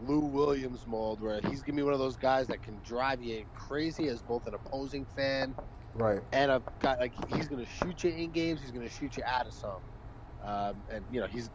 [0.01, 3.45] Lou Williams mold, where he's gonna be one of those guys that can drive you
[3.55, 5.55] crazy as both an opposing fan
[5.95, 6.21] right.
[6.31, 8.61] and a guy like he's gonna shoot you in games.
[8.61, 9.81] He's gonna shoot you out of some,
[10.43, 11.49] um, and you know he's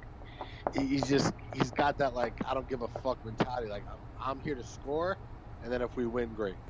[0.76, 3.68] he's just he's got that like I don't give a fuck mentality.
[3.68, 5.16] Like I'm, I'm here to score,
[5.62, 6.57] and then if we win, great.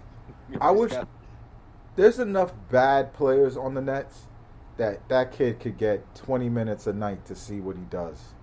[0.51, 1.09] You know, I wish- got-
[1.97, 4.27] There's enough bad players on the Nets
[4.77, 8.35] that that kid could get 20 minutes a night to see what he does.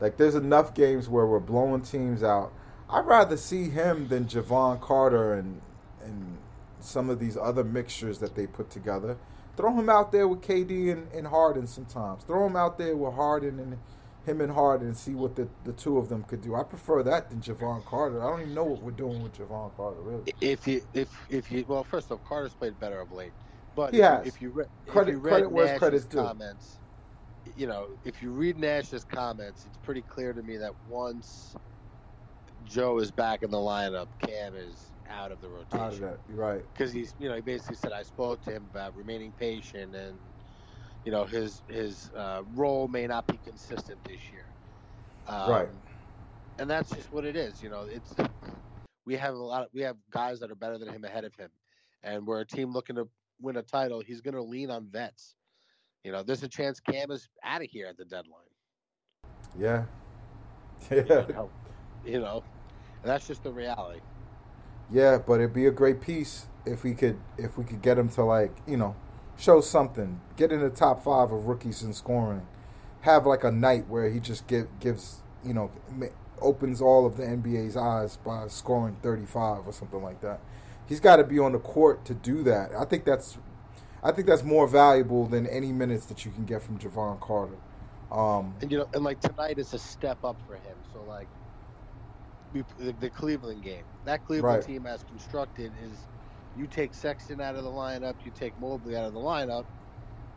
[0.00, 2.52] Like there's enough games where we're blowing teams out.
[2.88, 5.60] I'd rather see him than Jevon Carter and
[6.02, 6.38] and
[6.80, 9.16] some of these other mixtures that they put together.
[9.56, 12.22] Throw him out there with KD and, and Harden sometimes.
[12.24, 13.78] Throw him out there with Harden and
[14.26, 16.54] him and Harden and see what the, the two of them could do.
[16.54, 18.22] I prefer that than Jevon Carter.
[18.22, 20.34] I don't even know what we're doing with Jevon Carter, really.
[20.40, 23.32] If you if if you well, first off, Carter's played better of late.
[23.74, 24.24] But He if, has.
[24.24, 26.18] You, if you read Credit- if you read credit where Nash's credit's due.
[27.54, 31.54] You know, if you read Nash's comments, it's pretty clear to me that once
[32.64, 36.20] Joe is back in the lineup, Cam is out of the Out of rotation that,
[36.34, 36.62] right.
[36.72, 40.18] because he's you know he basically said I spoke to him about remaining patient and
[41.04, 44.46] you know his his uh, role may not be consistent this year.
[45.26, 45.68] Um, Right.
[46.58, 47.62] And that's just what it is.
[47.62, 48.14] You know, it's
[49.04, 49.62] we have a lot.
[49.64, 51.50] Of, we have guys that are better than him ahead of him,
[52.02, 53.08] and we're a team looking to
[53.40, 54.00] win a title.
[54.00, 55.36] He's going to lean on vets.
[56.06, 58.44] You know, there's a chance Cam is out of here at the deadline.
[59.58, 59.86] Yeah.
[60.90, 61.26] You Yeah.
[61.30, 61.50] know,
[62.04, 62.44] you know,
[63.02, 63.98] and that's just the reality.
[64.88, 68.08] Yeah, but it'd be a great piece if we could if we could get him
[68.10, 68.94] to like, you know,
[69.36, 70.20] show something.
[70.36, 72.46] Get in the top 5 of rookies in scoring.
[73.00, 75.72] Have like a night where he just give, gives, you know,
[76.40, 80.38] opens all of the NBA's eyes by scoring 35 or something like that.
[80.86, 82.70] He's got to be on the court to do that.
[82.78, 83.38] I think that's
[84.02, 87.58] I think that's more valuable than any minutes that you can get from Jevon Carter.
[88.10, 90.78] Um, And you know, and like tonight is a step up for him.
[90.90, 91.30] So like,
[92.52, 94.62] we, the, the Cleveland game, that Cleveland Right.
[94.62, 96.08] team as constructed is,
[96.54, 99.64] you take Sexton out of the lineup, you take Mobley out of the lineup.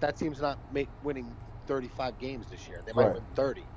[0.02, 2.84] That team's not make, winning 35 games this year.
[2.86, 3.14] They might Right.
[3.14, 3.72] win 30.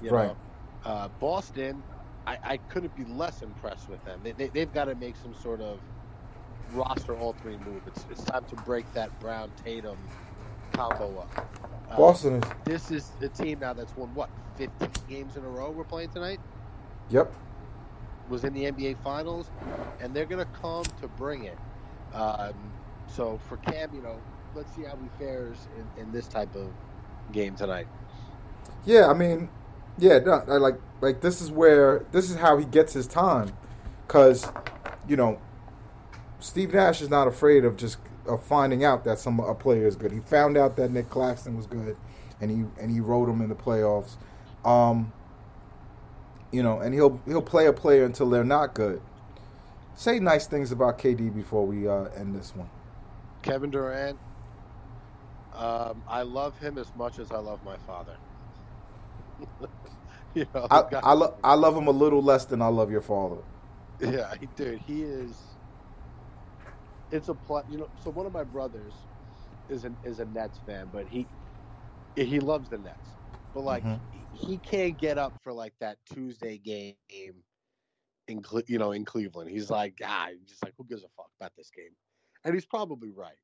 [0.00, 0.12] You Right.
[0.12, 0.38] know,
[0.84, 1.84] uh, Boston,
[2.26, 4.22] I, I couldn't be less impressed with them.
[4.22, 5.82] They, they, they've got to make some sort of
[6.72, 7.82] roster altering move.
[7.86, 10.10] It's, it's time to break that Brown Tatum
[10.72, 11.30] combo up.
[11.90, 15.50] Uh, Boston is this is the team now that's won what 15 games in a
[15.50, 16.40] row we're playing tonight
[17.10, 17.32] Yep.
[18.28, 19.52] was in the nba finals
[20.00, 21.58] and they're going to come to bring it
[22.14, 22.74] um,
[23.06, 24.22] so for cam you know
[24.54, 26.76] let's see how he fares in, in this type of
[27.32, 27.88] game tonight
[28.84, 29.50] Yeah, I mean,
[29.98, 33.56] yeah, no, I like like this is where this is how he gets his time,
[34.06, 34.52] because
[35.08, 35.40] you know,
[36.42, 39.96] Steve Nash is not afraid of just of finding out that some a player is
[39.96, 40.12] good.
[40.12, 41.96] He found out that Nick Claxton was good,
[42.40, 44.16] and he and he rode him in the playoffs.
[44.64, 45.12] Um,
[46.52, 49.02] you know, and he'll he'll play a player until they're not good.
[49.94, 52.70] Say nice things about KD before we uh, end this one.
[53.42, 54.18] kevin durant
[55.54, 58.16] um, i love him as much as i love my father
[60.34, 63.02] you know I I, lo- I love him a little less than I love your
[63.02, 63.38] father.
[64.00, 65.51] Yeah, he, dude, he is.
[67.12, 67.88] It's a plot, you know.
[67.96, 69.08] So one of my brothers
[69.68, 71.30] is an is a Nets fan, but he
[72.16, 73.18] he loves the Nets,
[73.54, 74.02] but like Mhm.
[74.30, 76.96] he, can't get up for like that Tuesday game
[78.28, 79.50] in Cle- you know in Cleveland.
[79.50, 81.96] He's like, ah, he's just like who gives a fuck about this game,
[82.44, 83.38] and he's probably right.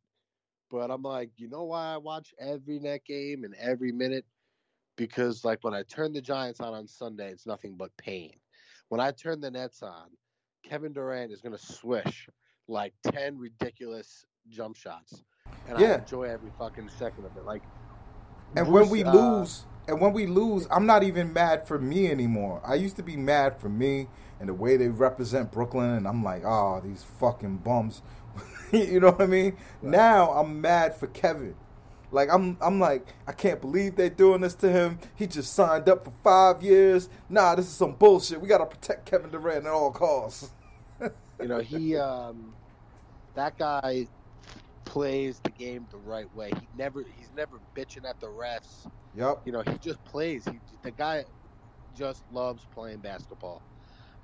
[0.70, 4.26] But I'm like, you know why I watch every net game and every minute?
[4.96, 8.40] Because like when I turn the Giants on on Sunday, it's nothing but pain.
[8.88, 10.10] When I turn the Nets on,
[10.62, 12.28] Kevin Durant is going to swish
[12.68, 15.22] like 10 ridiculous jump shots.
[15.68, 17.44] And I enjoy every fucking second of it.
[17.44, 17.62] Like,
[18.54, 22.10] And when we uh, lose, and when we lose, I'm not even mad for me
[22.10, 22.60] anymore.
[22.64, 26.22] I used to be mad for me and the way they represent Brooklyn, and I'm
[26.22, 28.02] like, oh, these fucking bums.
[28.72, 29.56] you know what I mean?
[29.82, 31.54] Now I'm mad for Kevin.
[32.10, 34.98] Like I'm, I'm like, I can't believe they're doing this to him.
[35.14, 37.08] He just signed up for five years.
[37.28, 38.40] Nah, this is some bullshit.
[38.40, 40.50] We gotta protect Kevin Durant at all costs.
[41.40, 42.54] You know, he, um,
[43.34, 44.06] that guy
[44.84, 46.50] plays the game the right way.
[46.50, 48.90] He never, he's never bitching at the refs.
[49.14, 49.42] Yep.
[49.44, 50.44] You know, he just plays.
[50.44, 51.24] He, the guy
[51.96, 53.62] just loves playing basketball.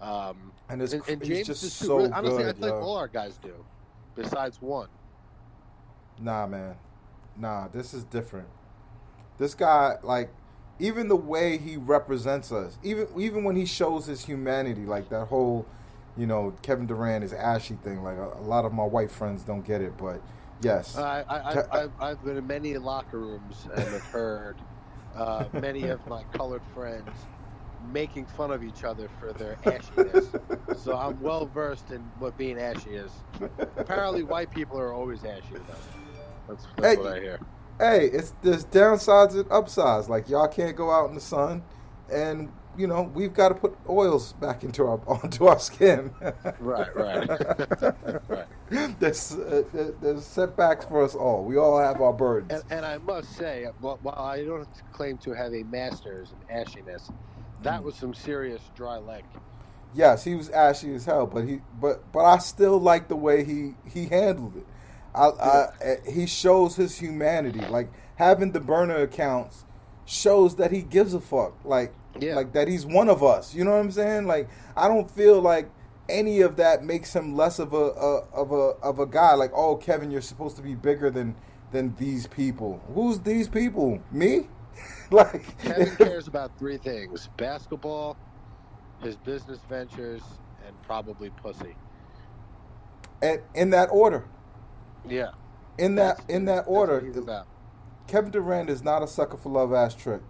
[0.01, 1.87] Um, And, it's, and, and he's James just is too.
[1.87, 2.81] so Really, honestly, I think yo.
[2.81, 3.65] all our guys do,
[4.15, 4.89] besides one.
[6.21, 6.77] Nah, man.
[7.37, 8.49] Nah, this is different.
[9.39, 10.31] This guy, like,
[10.79, 15.27] even the way he represents us, even even when he shows his humanity, like that
[15.27, 15.67] whole
[16.17, 18.03] you know, Kevin Durant is ashy thing.
[18.03, 20.21] Like a, a lot of my white friends don't get it, but
[20.63, 24.57] yes, I, I, Ca- I, I've, I've been in many locker rooms and have heard
[25.17, 27.09] uh, many of my colored friends
[27.93, 30.41] making fun of each other for their ashiness.
[30.79, 33.11] so I'm well versed in what being ashy is.
[33.77, 35.43] Apparently, white people are always ashy.
[35.53, 35.75] Though.
[36.49, 37.41] That's, that's Hey, what I hear.
[37.79, 40.09] hey, it's there's downsides and upsides.
[40.09, 41.63] Like y'all can't go out in the sun,
[42.11, 46.13] and you know we've got to put oils back into our onto our skin.
[46.61, 47.29] Right, right,
[48.29, 48.47] right.
[49.01, 49.63] there's uh,
[50.01, 51.45] there's setbacks for us all.
[51.45, 52.53] We all have our burdens.
[52.53, 56.57] And, and I must say, while while I don't claim to have a master's in
[56.57, 57.13] ashiness,
[57.63, 57.85] that Mm.
[57.85, 59.25] was some serious dry leg.
[59.95, 63.45] Yes, he was ashy as hell, but he but but I still like the way
[63.45, 64.67] he he handled it.
[65.15, 67.61] I, I eh, he shows his humanity.
[67.61, 69.65] Like having the burner accounts
[70.05, 71.55] shows that he gives a fuck.
[71.65, 72.37] Like Yeah.
[72.37, 73.55] like that he's one of us.
[73.55, 74.27] You know what I'm saying?
[74.27, 75.71] Like I don't feel like
[76.09, 79.35] any of that makes him less of a, a of a of a guy.
[79.35, 81.35] Like oh Kevin, you're supposed to be bigger than
[81.73, 82.81] than these people.
[82.95, 84.01] Who's these people?
[84.13, 84.49] Me?
[85.11, 88.17] like Kevin cares about three things: basketball,
[89.03, 90.23] his business ventures,
[90.67, 91.75] and probably pussy.
[93.23, 94.25] and in that order.
[95.09, 95.31] Yeah.
[95.79, 97.03] In that That's- in that order.
[98.07, 100.21] Kevin Durant is not a sucker for love ass trick.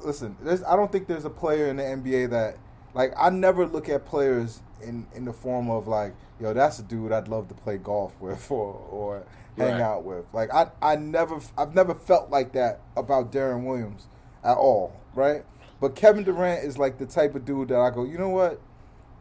[0.00, 2.56] Listen, there's, I don't think there's a player in the NBA that
[2.94, 6.82] like I never look at players in in the form of like, yo, that's a
[6.82, 9.24] dude I'd love to play golf with or or
[9.56, 9.80] hang Right.
[9.80, 10.24] out with.
[10.32, 14.06] Like I I never I've never felt like that about Deron Williams
[14.44, 15.44] at all, right?
[15.80, 18.60] But Kevin Durant is like the type of dude that I go, you know what?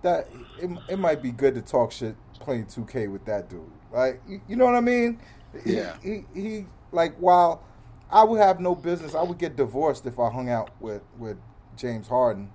[0.03, 0.27] That
[0.59, 3.61] it, it might be good to talk shit playing 2K with that dude.
[3.91, 5.19] Like you, you know what I mean?
[5.63, 5.97] He- Yeah.
[6.03, 7.63] He, he like while
[8.09, 11.37] I would have no business, I would get divorced if I hung out with with
[11.75, 12.49] James Harden.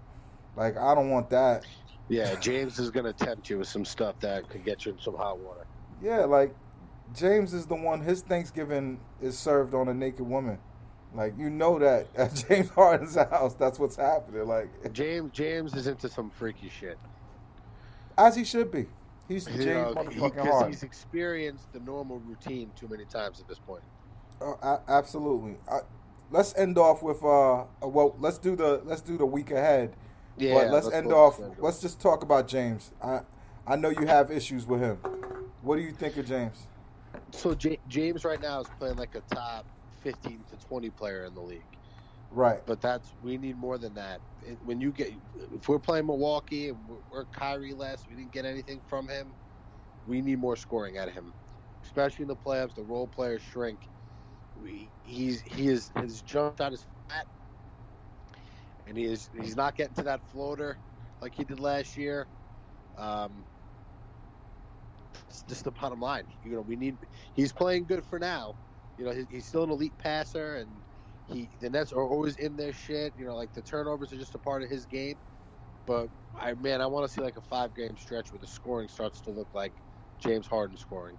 [0.57, 1.65] Like I don't want that.
[2.09, 4.99] Yeah, James is going to tempt you with some stuff that could get you in
[5.01, 5.67] some hot water.
[6.03, 6.55] Yeah, like
[7.15, 8.01] James is the one.
[8.01, 10.59] His Thanksgiving is served on a naked woman.
[11.15, 14.47] Like you know that at James Harden's house, that's what's happening.
[14.47, 16.99] Like James James is into some freaky shit.
[18.19, 18.87] as he should be.
[19.29, 20.73] He's You James know, motherfucking because Harden.
[20.73, 23.83] he's experienced the normal routine too many times at this point.
[24.63, 25.57] A- absolutely.
[25.71, 25.81] I,
[26.31, 29.95] let's end off with uh, uh, well, let's do the let's do the week ahead.
[30.39, 31.39] Yeah, but let's, end off.
[31.59, 32.93] Let's just talk about James.
[33.03, 33.21] I
[33.67, 34.97] I know you have issues with him.
[35.63, 36.67] What do you think of James?
[37.31, 39.67] So J- James right now is playing like a top
[40.03, 41.63] 15 to 20 player in the league.
[42.31, 42.65] Right.
[42.67, 44.21] But that's we need more than that.
[44.65, 45.13] When you get,
[45.55, 49.29] if we're playing Milwaukee and we're, we're Kyrie less, we didn't get anything from him.
[50.07, 51.33] We need more scoring out of him,
[51.85, 52.75] especially in the playoffs.
[52.75, 53.79] The role players shrink.
[54.67, 57.29] He's he is his jump shot is flat,
[58.87, 60.81] and he is he's not getting to that floater
[61.21, 62.29] like he did last year.
[62.97, 63.47] Um,
[65.29, 66.33] it's just the bottom line.
[66.43, 66.99] You know, we need.
[67.35, 68.59] He's playing good for now.
[68.97, 70.83] You know, he's, he's still an elite passer, and
[71.27, 73.15] he the Nets are always in their shit.
[73.17, 75.21] You know, like the turnovers are just a part of his game.
[75.87, 78.89] But I man, I want to see like a five game stretch where the scoring
[78.89, 79.83] starts to look like
[80.19, 81.19] James Harden scoring.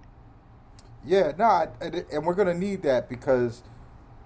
[1.05, 3.63] Yeah, no, I, and and we're gonna need that because,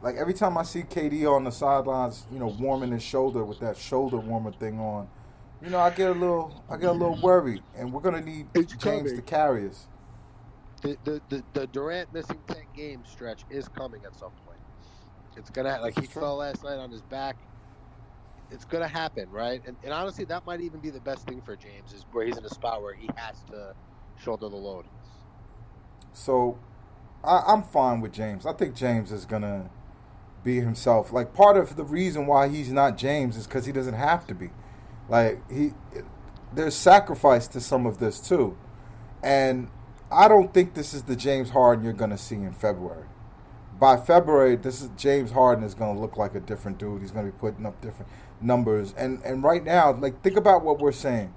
[0.01, 3.59] like, every time I see KD on the sidelines, you know, warming his shoulder with
[3.59, 5.07] that shoulder warmer thing on,
[5.61, 8.47] you know, I get a little, I get a little worried, and we're gonna need
[8.53, 9.87] It's James to carry us.
[10.83, 14.59] The, the the the Durant missing ten game stretch is coming at some point.
[15.35, 17.37] It's gonna like he fell last night on his back.
[18.51, 19.61] It's gonna happen, right?
[19.65, 22.37] And, and honestly, that might even be the best thing for James is where he's
[22.37, 23.73] in a spot where he has to
[24.17, 24.85] shoulder the load.
[26.17, 26.57] So,
[27.23, 28.45] I, I'm fine with James.
[28.45, 29.69] I think James is gonna
[30.43, 31.13] be himself.
[31.13, 34.33] Like part of the reason why he's not James is because he doesn't have to
[34.33, 34.49] be.
[35.07, 35.73] Like he,
[36.53, 38.57] there's sacrifice to some of this too,
[39.21, 39.69] and
[40.11, 43.05] I don't think this is the James Harden you're gonna see in February.
[43.79, 47.01] By February, this is James Harden is gonna look like a different dude.
[47.01, 50.79] He's gonna be putting up different numbers, and and right now, like think about what
[50.79, 51.33] we're saying.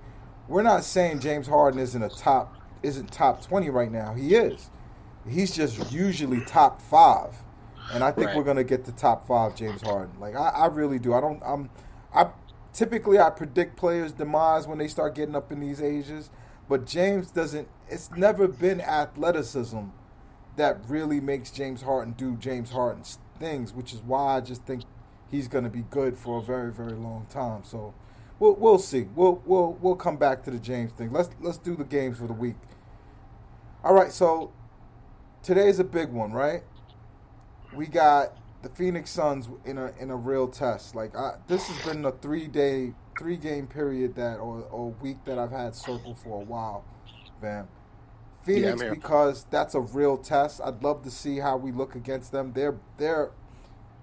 [0.49, 4.15] We're not saying James Harden isn't a top isn't top twenty right now.
[4.15, 4.71] He is.
[5.29, 7.35] He's just usually top five,
[7.93, 8.37] and I think Right.
[8.37, 10.19] we're gonna get to top five James Harden.
[10.19, 11.13] Like I, I really do.
[11.15, 11.43] I don't.
[11.45, 11.71] I'm.
[12.15, 12.29] I
[12.73, 16.31] typically I predict players' demise when they start getting up in these ages,
[16.69, 17.69] but James doesn't.
[17.89, 19.79] It's never been athleticism
[20.57, 24.83] that really makes James Harden do James Harden's things, which is why I just think
[25.31, 27.63] he's going to be good for a very very long time.
[27.65, 27.95] So
[28.41, 29.07] we'll we'll see.
[29.15, 31.13] We'll we'll we'll come back to the James thing.
[31.13, 32.57] Let's let's do the games for the week.
[33.85, 34.53] All right, so
[35.43, 36.63] today's a big one, right?
[37.73, 40.97] We got the Phoenix Suns in a in a real test.
[40.97, 45.25] Like I, this has been a three day, three game period that or or week
[45.27, 46.85] that I've had circled for a while,
[47.41, 47.69] man.
[48.43, 50.63] Phoenix I'm because that's a real test.
[50.65, 52.53] I'd love to see how we look against them.
[52.55, 53.31] They're they're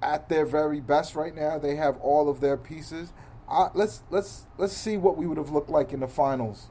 [0.01, 1.57] at their very best right now.
[1.57, 3.13] They have all of their pieces.
[3.49, 6.67] Uh, let's let's let's see what we would have looked like in the finals,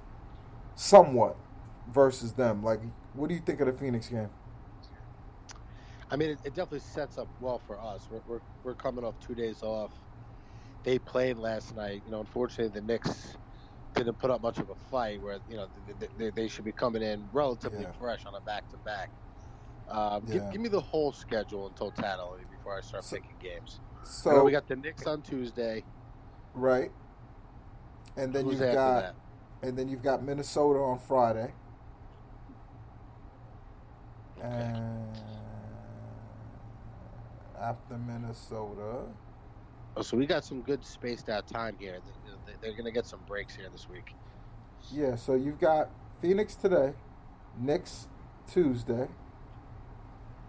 [0.74, 1.37] somewhat,
[1.91, 2.62] versus them.
[2.62, 2.81] Like,
[3.14, 4.29] what do you think of the Phoenix game?
[6.11, 8.07] I mean, it, it definitely sets up well for us.
[8.11, 9.91] We're, we're we're coming off two days off.
[10.85, 12.03] They played last night.
[12.05, 13.37] You know, unfortunately, the Knicks
[13.95, 15.20] didn't put up much of a fight.
[15.22, 15.68] Where you know
[15.99, 17.93] they, they, they should be coming in relatively Yeah.
[17.99, 19.11] fresh on a back to back.
[19.89, 20.35] Um, Yeah.
[20.35, 23.81] give, give me the whole schedule in totality before I start So- picking games.
[23.97, 25.83] I know So we got the Knicks on Tuesday.
[26.57, 26.91] Right,
[28.17, 29.15] and then Who's you've got that?
[29.63, 31.53] and then you've got Minnesota on Friday.
[34.43, 35.17] And
[37.59, 39.03] after Minnesota,
[39.99, 41.99] Oh, so we got some good spaced out time here.
[42.05, 44.15] They- they- They're going to get some breaks here this week.
[44.91, 45.15] yeah.
[45.17, 45.89] So you've got
[46.21, 46.93] Phoenix today,
[47.59, 48.07] Knicks
[48.47, 49.09] Tuesday,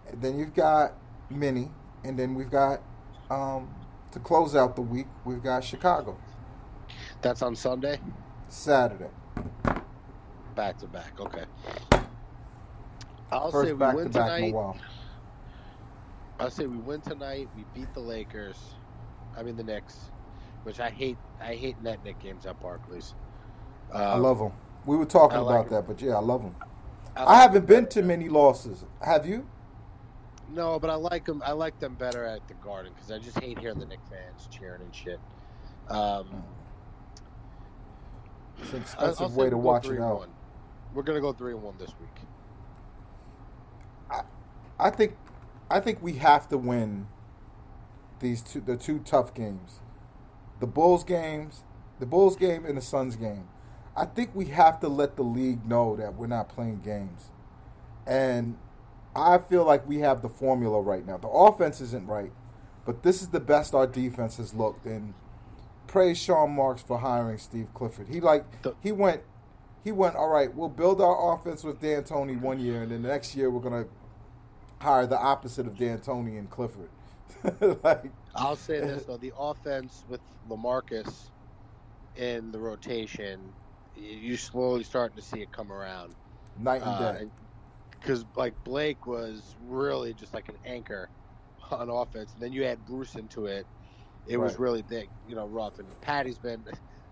[0.08, 0.92] and then you've got
[1.30, 1.70] Mini,
[2.04, 2.80] and then we've got
[3.30, 3.74] um,
[4.12, 5.06] to close out the week.
[5.24, 6.16] We've got Chicago
[7.22, 8.00] That's on Sunday,
[8.48, 9.10] Saturday.
[10.54, 11.18] back to back.
[11.20, 11.44] Okay.
[13.30, 14.54] I'll say First we back to win back in a tonight.
[14.54, 14.76] while.
[16.40, 17.48] I'll say we win tonight.
[17.56, 18.58] We beat the Lakers.
[19.36, 20.10] I mean the Knicks,
[20.64, 21.18] which I hate.
[21.40, 23.14] I hate net Knick games at Barclays.
[23.92, 24.52] Um, I love them.
[24.86, 26.54] We were talking like about that, but yeah, I love them.
[27.16, 28.84] I, I haven't been to many losses.
[29.02, 29.46] Have you?
[30.50, 31.42] No, but I like them.
[31.44, 34.48] I like them better at the Garden because I just hate hearing the Knick fans
[34.50, 35.20] cheering and shit.
[35.88, 36.42] Um,
[38.60, 40.28] It's an I- I'll expensive say way to we'll watch it 3-1.
[40.94, 42.08] We're gonna go three and one this week.
[44.80, 45.16] I think,
[45.68, 47.08] I think we have to win
[48.20, 49.80] these two, the two tough games,
[50.60, 51.64] the Bulls games,
[51.98, 53.48] the Bulls game and the Suns game.
[53.96, 57.30] I think we have to let the league know that we're not playing games,
[58.06, 58.56] and
[59.18, 61.16] I feel like we have the formula right now.
[61.18, 62.32] The offense isn't right,
[62.86, 64.86] but this is the best our defense has looked.
[64.86, 65.14] And
[65.86, 68.08] praise Sean Marks for hiring Steve Clifford.
[68.08, 68.44] He like
[68.82, 69.22] he went.
[69.84, 73.08] He went, all right, we'll build our offense with D'Antoni one year, and then the
[73.08, 73.88] next year we're going to
[74.80, 76.90] hire the opposite of D'Antoni and Clifford.
[77.84, 81.30] like, I'll say this though: the offense with LaMarcus
[82.16, 83.40] in the rotation,
[83.96, 86.14] y- you slowly starting to see it come around.
[86.58, 87.26] night and Uh, day.
[88.00, 91.08] Because like Blake was really just like an anchor
[91.70, 93.66] on offense, and then you add Bruce into it.
[94.26, 95.78] It was really big, you know, rough.
[95.78, 96.62] And Patty's been,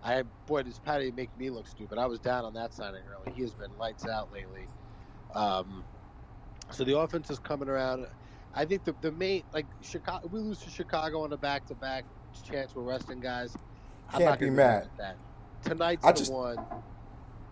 [0.03, 1.97] I boy, does Patty make me look stupid?
[1.97, 3.33] I was down on that signing early.
[3.35, 4.67] He has been lights out lately.
[5.33, 5.83] Um,
[6.69, 8.05] so the offense is coming around.
[8.53, 11.75] I think the the main like Chicago, we lose to Chicago on a back to
[11.75, 12.05] back
[12.49, 13.55] chance we're resting guys.
[14.13, 14.83] I'm Can't be mad.
[14.83, 15.15] at that.
[15.63, 16.57] Tonight's I the just- one.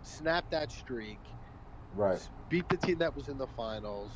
[0.03, 1.17] Snap that streak
[1.95, 2.19] right.
[2.49, 4.11] beat the team that was in the finals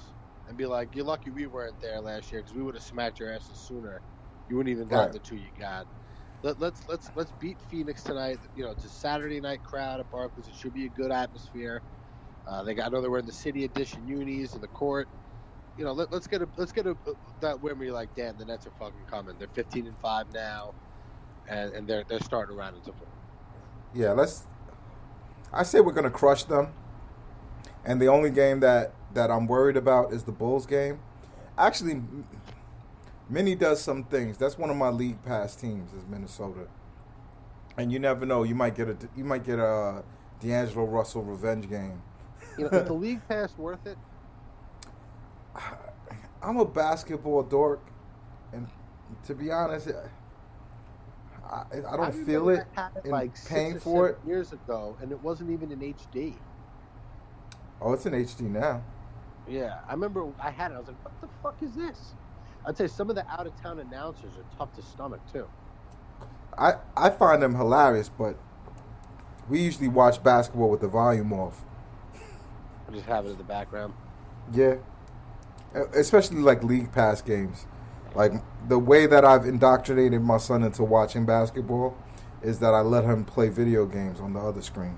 [0.48, 3.20] and be like, "You're lucky we weren't there last year because we would have smacked
[3.20, 4.02] your asses sooner.
[4.50, 5.12] You wouldn't even got Right.
[5.14, 5.88] the two you got."
[6.42, 8.40] Let, let's let's let's beat Phoenix tonight.
[8.56, 10.48] You know, it's a Saturday night crowd at Barclays.
[10.48, 11.82] It should be a good atmosphere.
[12.48, 12.88] Uh, they got.
[12.88, 15.08] I know they were in the city edition unis in the court.
[15.78, 16.96] You know, let, let's get a let's get a
[17.42, 19.36] that win where you're like, damn, the Nets are fucking coming.
[19.38, 20.74] They're 15 and five now,
[21.48, 23.08] and, and they're they're starting to round into four.
[23.94, 24.48] Yeah, let's.
[25.52, 26.74] I say we're going to crush them.
[27.86, 31.00] And the only game that, that I'm worried about is the Bulls game.
[31.58, 32.26] Actually, M-
[33.30, 34.38] Minnie does some things.
[34.38, 36.68] That's one of my league pass teams is Minnesota.
[37.78, 38.44] And you never know.
[38.44, 40.04] You might get a you might get a
[40.42, 42.02] D'Angelo Russell revenge game.
[42.58, 43.98] You know, is the league pass worth it?
[46.42, 47.82] I'm a basketball dork,
[48.54, 48.68] and
[49.26, 49.90] to be honest,
[51.50, 52.66] I, I don't feel it.
[52.78, 56.36] I had like paying for it years ago, and it wasn't even in HD.
[57.82, 58.84] Oh, it's in HD now.
[59.48, 60.76] Yeah, I remember I had it.
[60.76, 62.14] I was like, "What the fuck is this?"
[62.66, 65.48] I'd say some of the out of town announcers are tough to stomach too.
[66.58, 68.36] I I find them hilarious, but
[69.50, 71.64] we usually watch basketball with the volume off.
[72.88, 73.94] I just have it in the background.
[74.54, 74.76] Yeah,
[75.96, 77.66] especially like league pass games.
[78.16, 78.34] Like
[78.68, 81.96] the way that I've indoctrinated my son into watching basketball
[82.42, 84.98] is that I let him play video games on the other screen.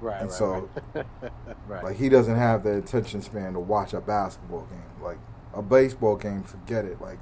[0.00, 1.06] Right, And right, so, right.
[1.68, 1.84] right.
[1.84, 5.02] Like he doesn't have the attention span to watch a basketball game.
[5.02, 5.18] Like
[5.54, 7.00] a baseball game, forget it.
[7.00, 7.18] Like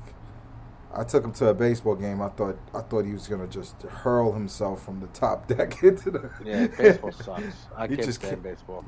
[0.95, 2.23] I took him to a baseball game.
[2.23, 6.11] I thought I thought he was gonna just hurl himself from the top deck into
[6.11, 6.31] the.
[6.45, 7.67] Yeah, baseball sucks.
[7.77, 8.85] I can't just stand baseball.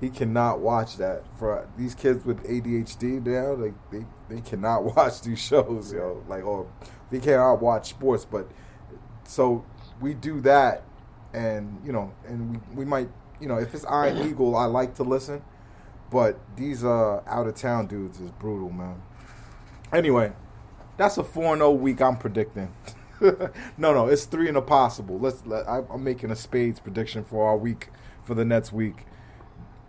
[0.00, 1.24] He cannot watch that.
[1.38, 6.22] For these kids with ADHD now, like they, they cannot watch these shows, yo.
[6.28, 6.66] Like or
[7.10, 8.24] they cannot watch sports.
[8.24, 8.48] But
[9.24, 9.64] so
[10.00, 10.84] we do that,
[11.32, 13.08] and you know, and we, we might,
[13.40, 15.42] you know, if it's Ian Eagle, I like to listen.
[16.10, 19.00] But these uh out of town dudes is brutal, man.
[19.92, 20.32] Anyway,
[20.96, 22.00] that's a four and zero week.
[22.00, 22.72] I'm predicting.
[23.20, 25.18] no, no, it's three and a possible.
[25.18, 25.44] Let's.
[25.46, 27.90] Let, I, I'm making a spades prediction for our week
[28.24, 29.06] for the next week.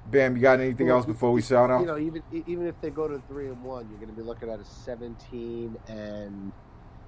[0.08, 1.82] Bam, you got anything Well, else before we shout out?
[1.82, 4.22] You know, even even if they go to three and one, you're going to be
[4.22, 6.52] looking at a 17 and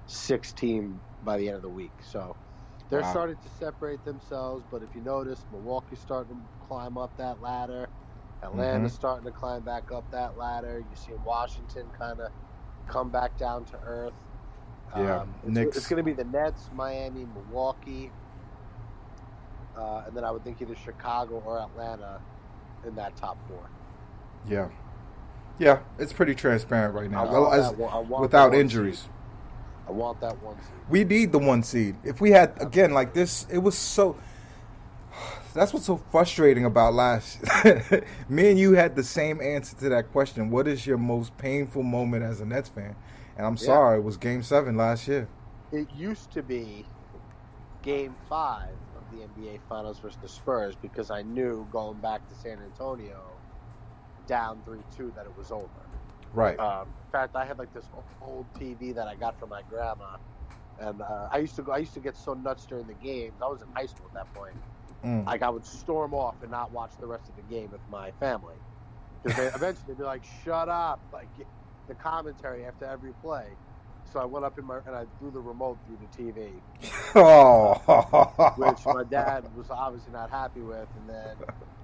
[0.06, 1.92] 16 by the end of the week.
[2.02, 2.36] So
[2.94, 3.10] they're Wow.
[3.10, 4.64] starting to separate themselves.
[4.70, 7.88] But if you notice, Milwaukee's starting to climb up that ladder.
[8.42, 8.96] Atlanta's Mhm.
[8.96, 10.78] starting to climb back up that ladder.
[10.78, 12.30] You see Washington kind of
[12.86, 14.12] come back down to earth.
[14.96, 18.12] Yeah, Um, it's, it's going to be the Nets, Miami, Milwaukee,
[19.76, 22.20] uh, and then I would think either Chicago or Atlanta
[22.86, 23.58] in that top four.
[24.46, 24.68] yeah,
[25.58, 27.26] yeah, it's pretty transparent right now.
[27.26, 29.00] I want As- that I without injuries.
[29.00, 29.10] seed.
[29.86, 30.86] I want that one seed.
[30.88, 31.96] We need the one seed.
[32.04, 34.16] If we had again like this, it was so.
[35.54, 37.40] That's what's so frustrating about last.
[38.28, 40.50] Me and you had the same answer to that question.
[40.50, 42.96] What is your most painful moment as a Nets fan?
[43.36, 43.66] And I'm Yeah.
[43.66, 45.28] sorry, it was Game Seven last year.
[45.72, 46.90] It used to be
[47.82, 52.34] Game Five of the NBA Finals versus the Spurs because I knew going back to
[52.34, 53.42] San Antonio,
[54.26, 55.83] down three two, that it was over.
[56.34, 56.58] Right.
[56.58, 57.84] Um, in fact, I had like this
[58.20, 60.16] old TV that I got from my grandma,
[60.80, 61.72] and uh, I used to go.
[61.72, 63.34] I used to get so nuts during the games.
[63.40, 64.54] I was in high school at that point.
[65.04, 65.26] Mm.
[65.26, 68.10] Like I would storm off and not watch the rest of the game with my
[68.12, 68.56] family
[69.22, 71.28] because they eventually they'd be like, "Shut up!" Like
[71.86, 73.46] the commentary after every play.
[74.12, 76.50] So I went up in my and I threw the remote through the TV,
[77.14, 78.54] oh.
[78.56, 80.88] which my dad was obviously not happy with.
[80.98, 81.36] And then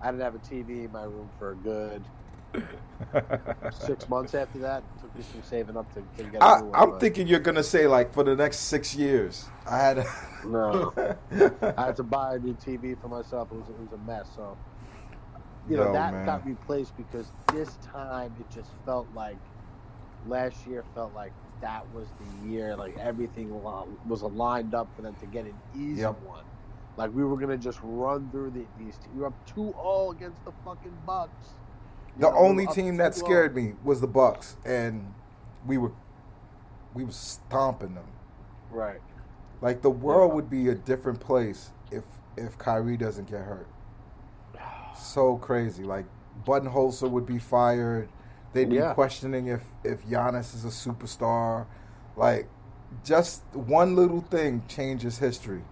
[0.02, 2.02] I didn't have a TV in my room for a good
[3.72, 4.82] six months after that.
[5.00, 6.42] Took me some saving up to, to get.
[6.42, 9.46] I, one, I'm but thinking you're gonna say like for the next six years.
[9.66, 10.06] I had.
[10.44, 10.92] No.
[11.76, 13.48] I had to buy a new TV for myself.
[13.52, 14.30] It was, it was a mess.
[14.34, 14.58] So,
[15.68, 16.26] you know, that man.
[16.26, 19.38] got replaced because this time it just felt like
[20.26, 22.76] last year felt like that was the year.
[22.76, 26.20] Like everything was lined up for them to get an easy Yep.
[26.22, 26.44] one.
[26.96, 28.98] Like we were gonna just run through the, these.
[29.14, 31.59] We were up two all against the fucking Bucks.
[32.18, 35.14] The only team that scared me was the Bucks, and
[35.66, 35.92] we were
[36.94, 38.08] we were stomping them.
[38.70, 39.00] Right.
[39.60, 42.04] Like the world would be a different place if
[42.36, 43.68] if Kyrie doesn't get hurt.
[44.96, 45.82] So crazy.
[45.84, 46.04] Like
[46.46, 48.08] Budenholzer would be fired.
[48.52, 48.92] They'd be Yeah.
[48.94, 51.66] questioning if if Giannis is a superstar.
[52.16, 52.48] Like
[53.04, 55.62] just one little thing changes history.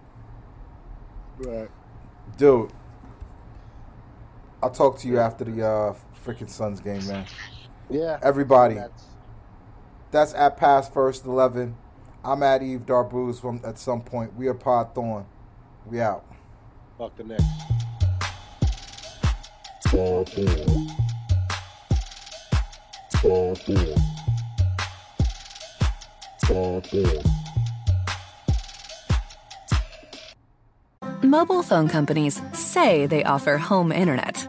[1.37, 1.69] Right.
[2.37, 2.71] Dude,
[4.63, 5.93] I'll talk to you after the uh
[6.25, 7.25] freaking Suns game, man.
[7.89, 8.19] Yeah.
[8.21, 8.75] Everybody.
[8.75, 9.03] That's,
[10.11, 11.75] That's at past first eleven.
[12.23, 14.35] I'm at Eve Darbuz from at some point.
[14.35, 15.25] We are Pod Thorn.
[15.85, 16.25] We out.
[16.97, 17.43] fuck the Knicks.
[19.87, 20.89] Star Thorn.
[23.15, 23.95] Star Thorn.
[26.43, 27.23] Star Thorn.
[31.21, 34.48] Mobile phone companies say they offer home internet.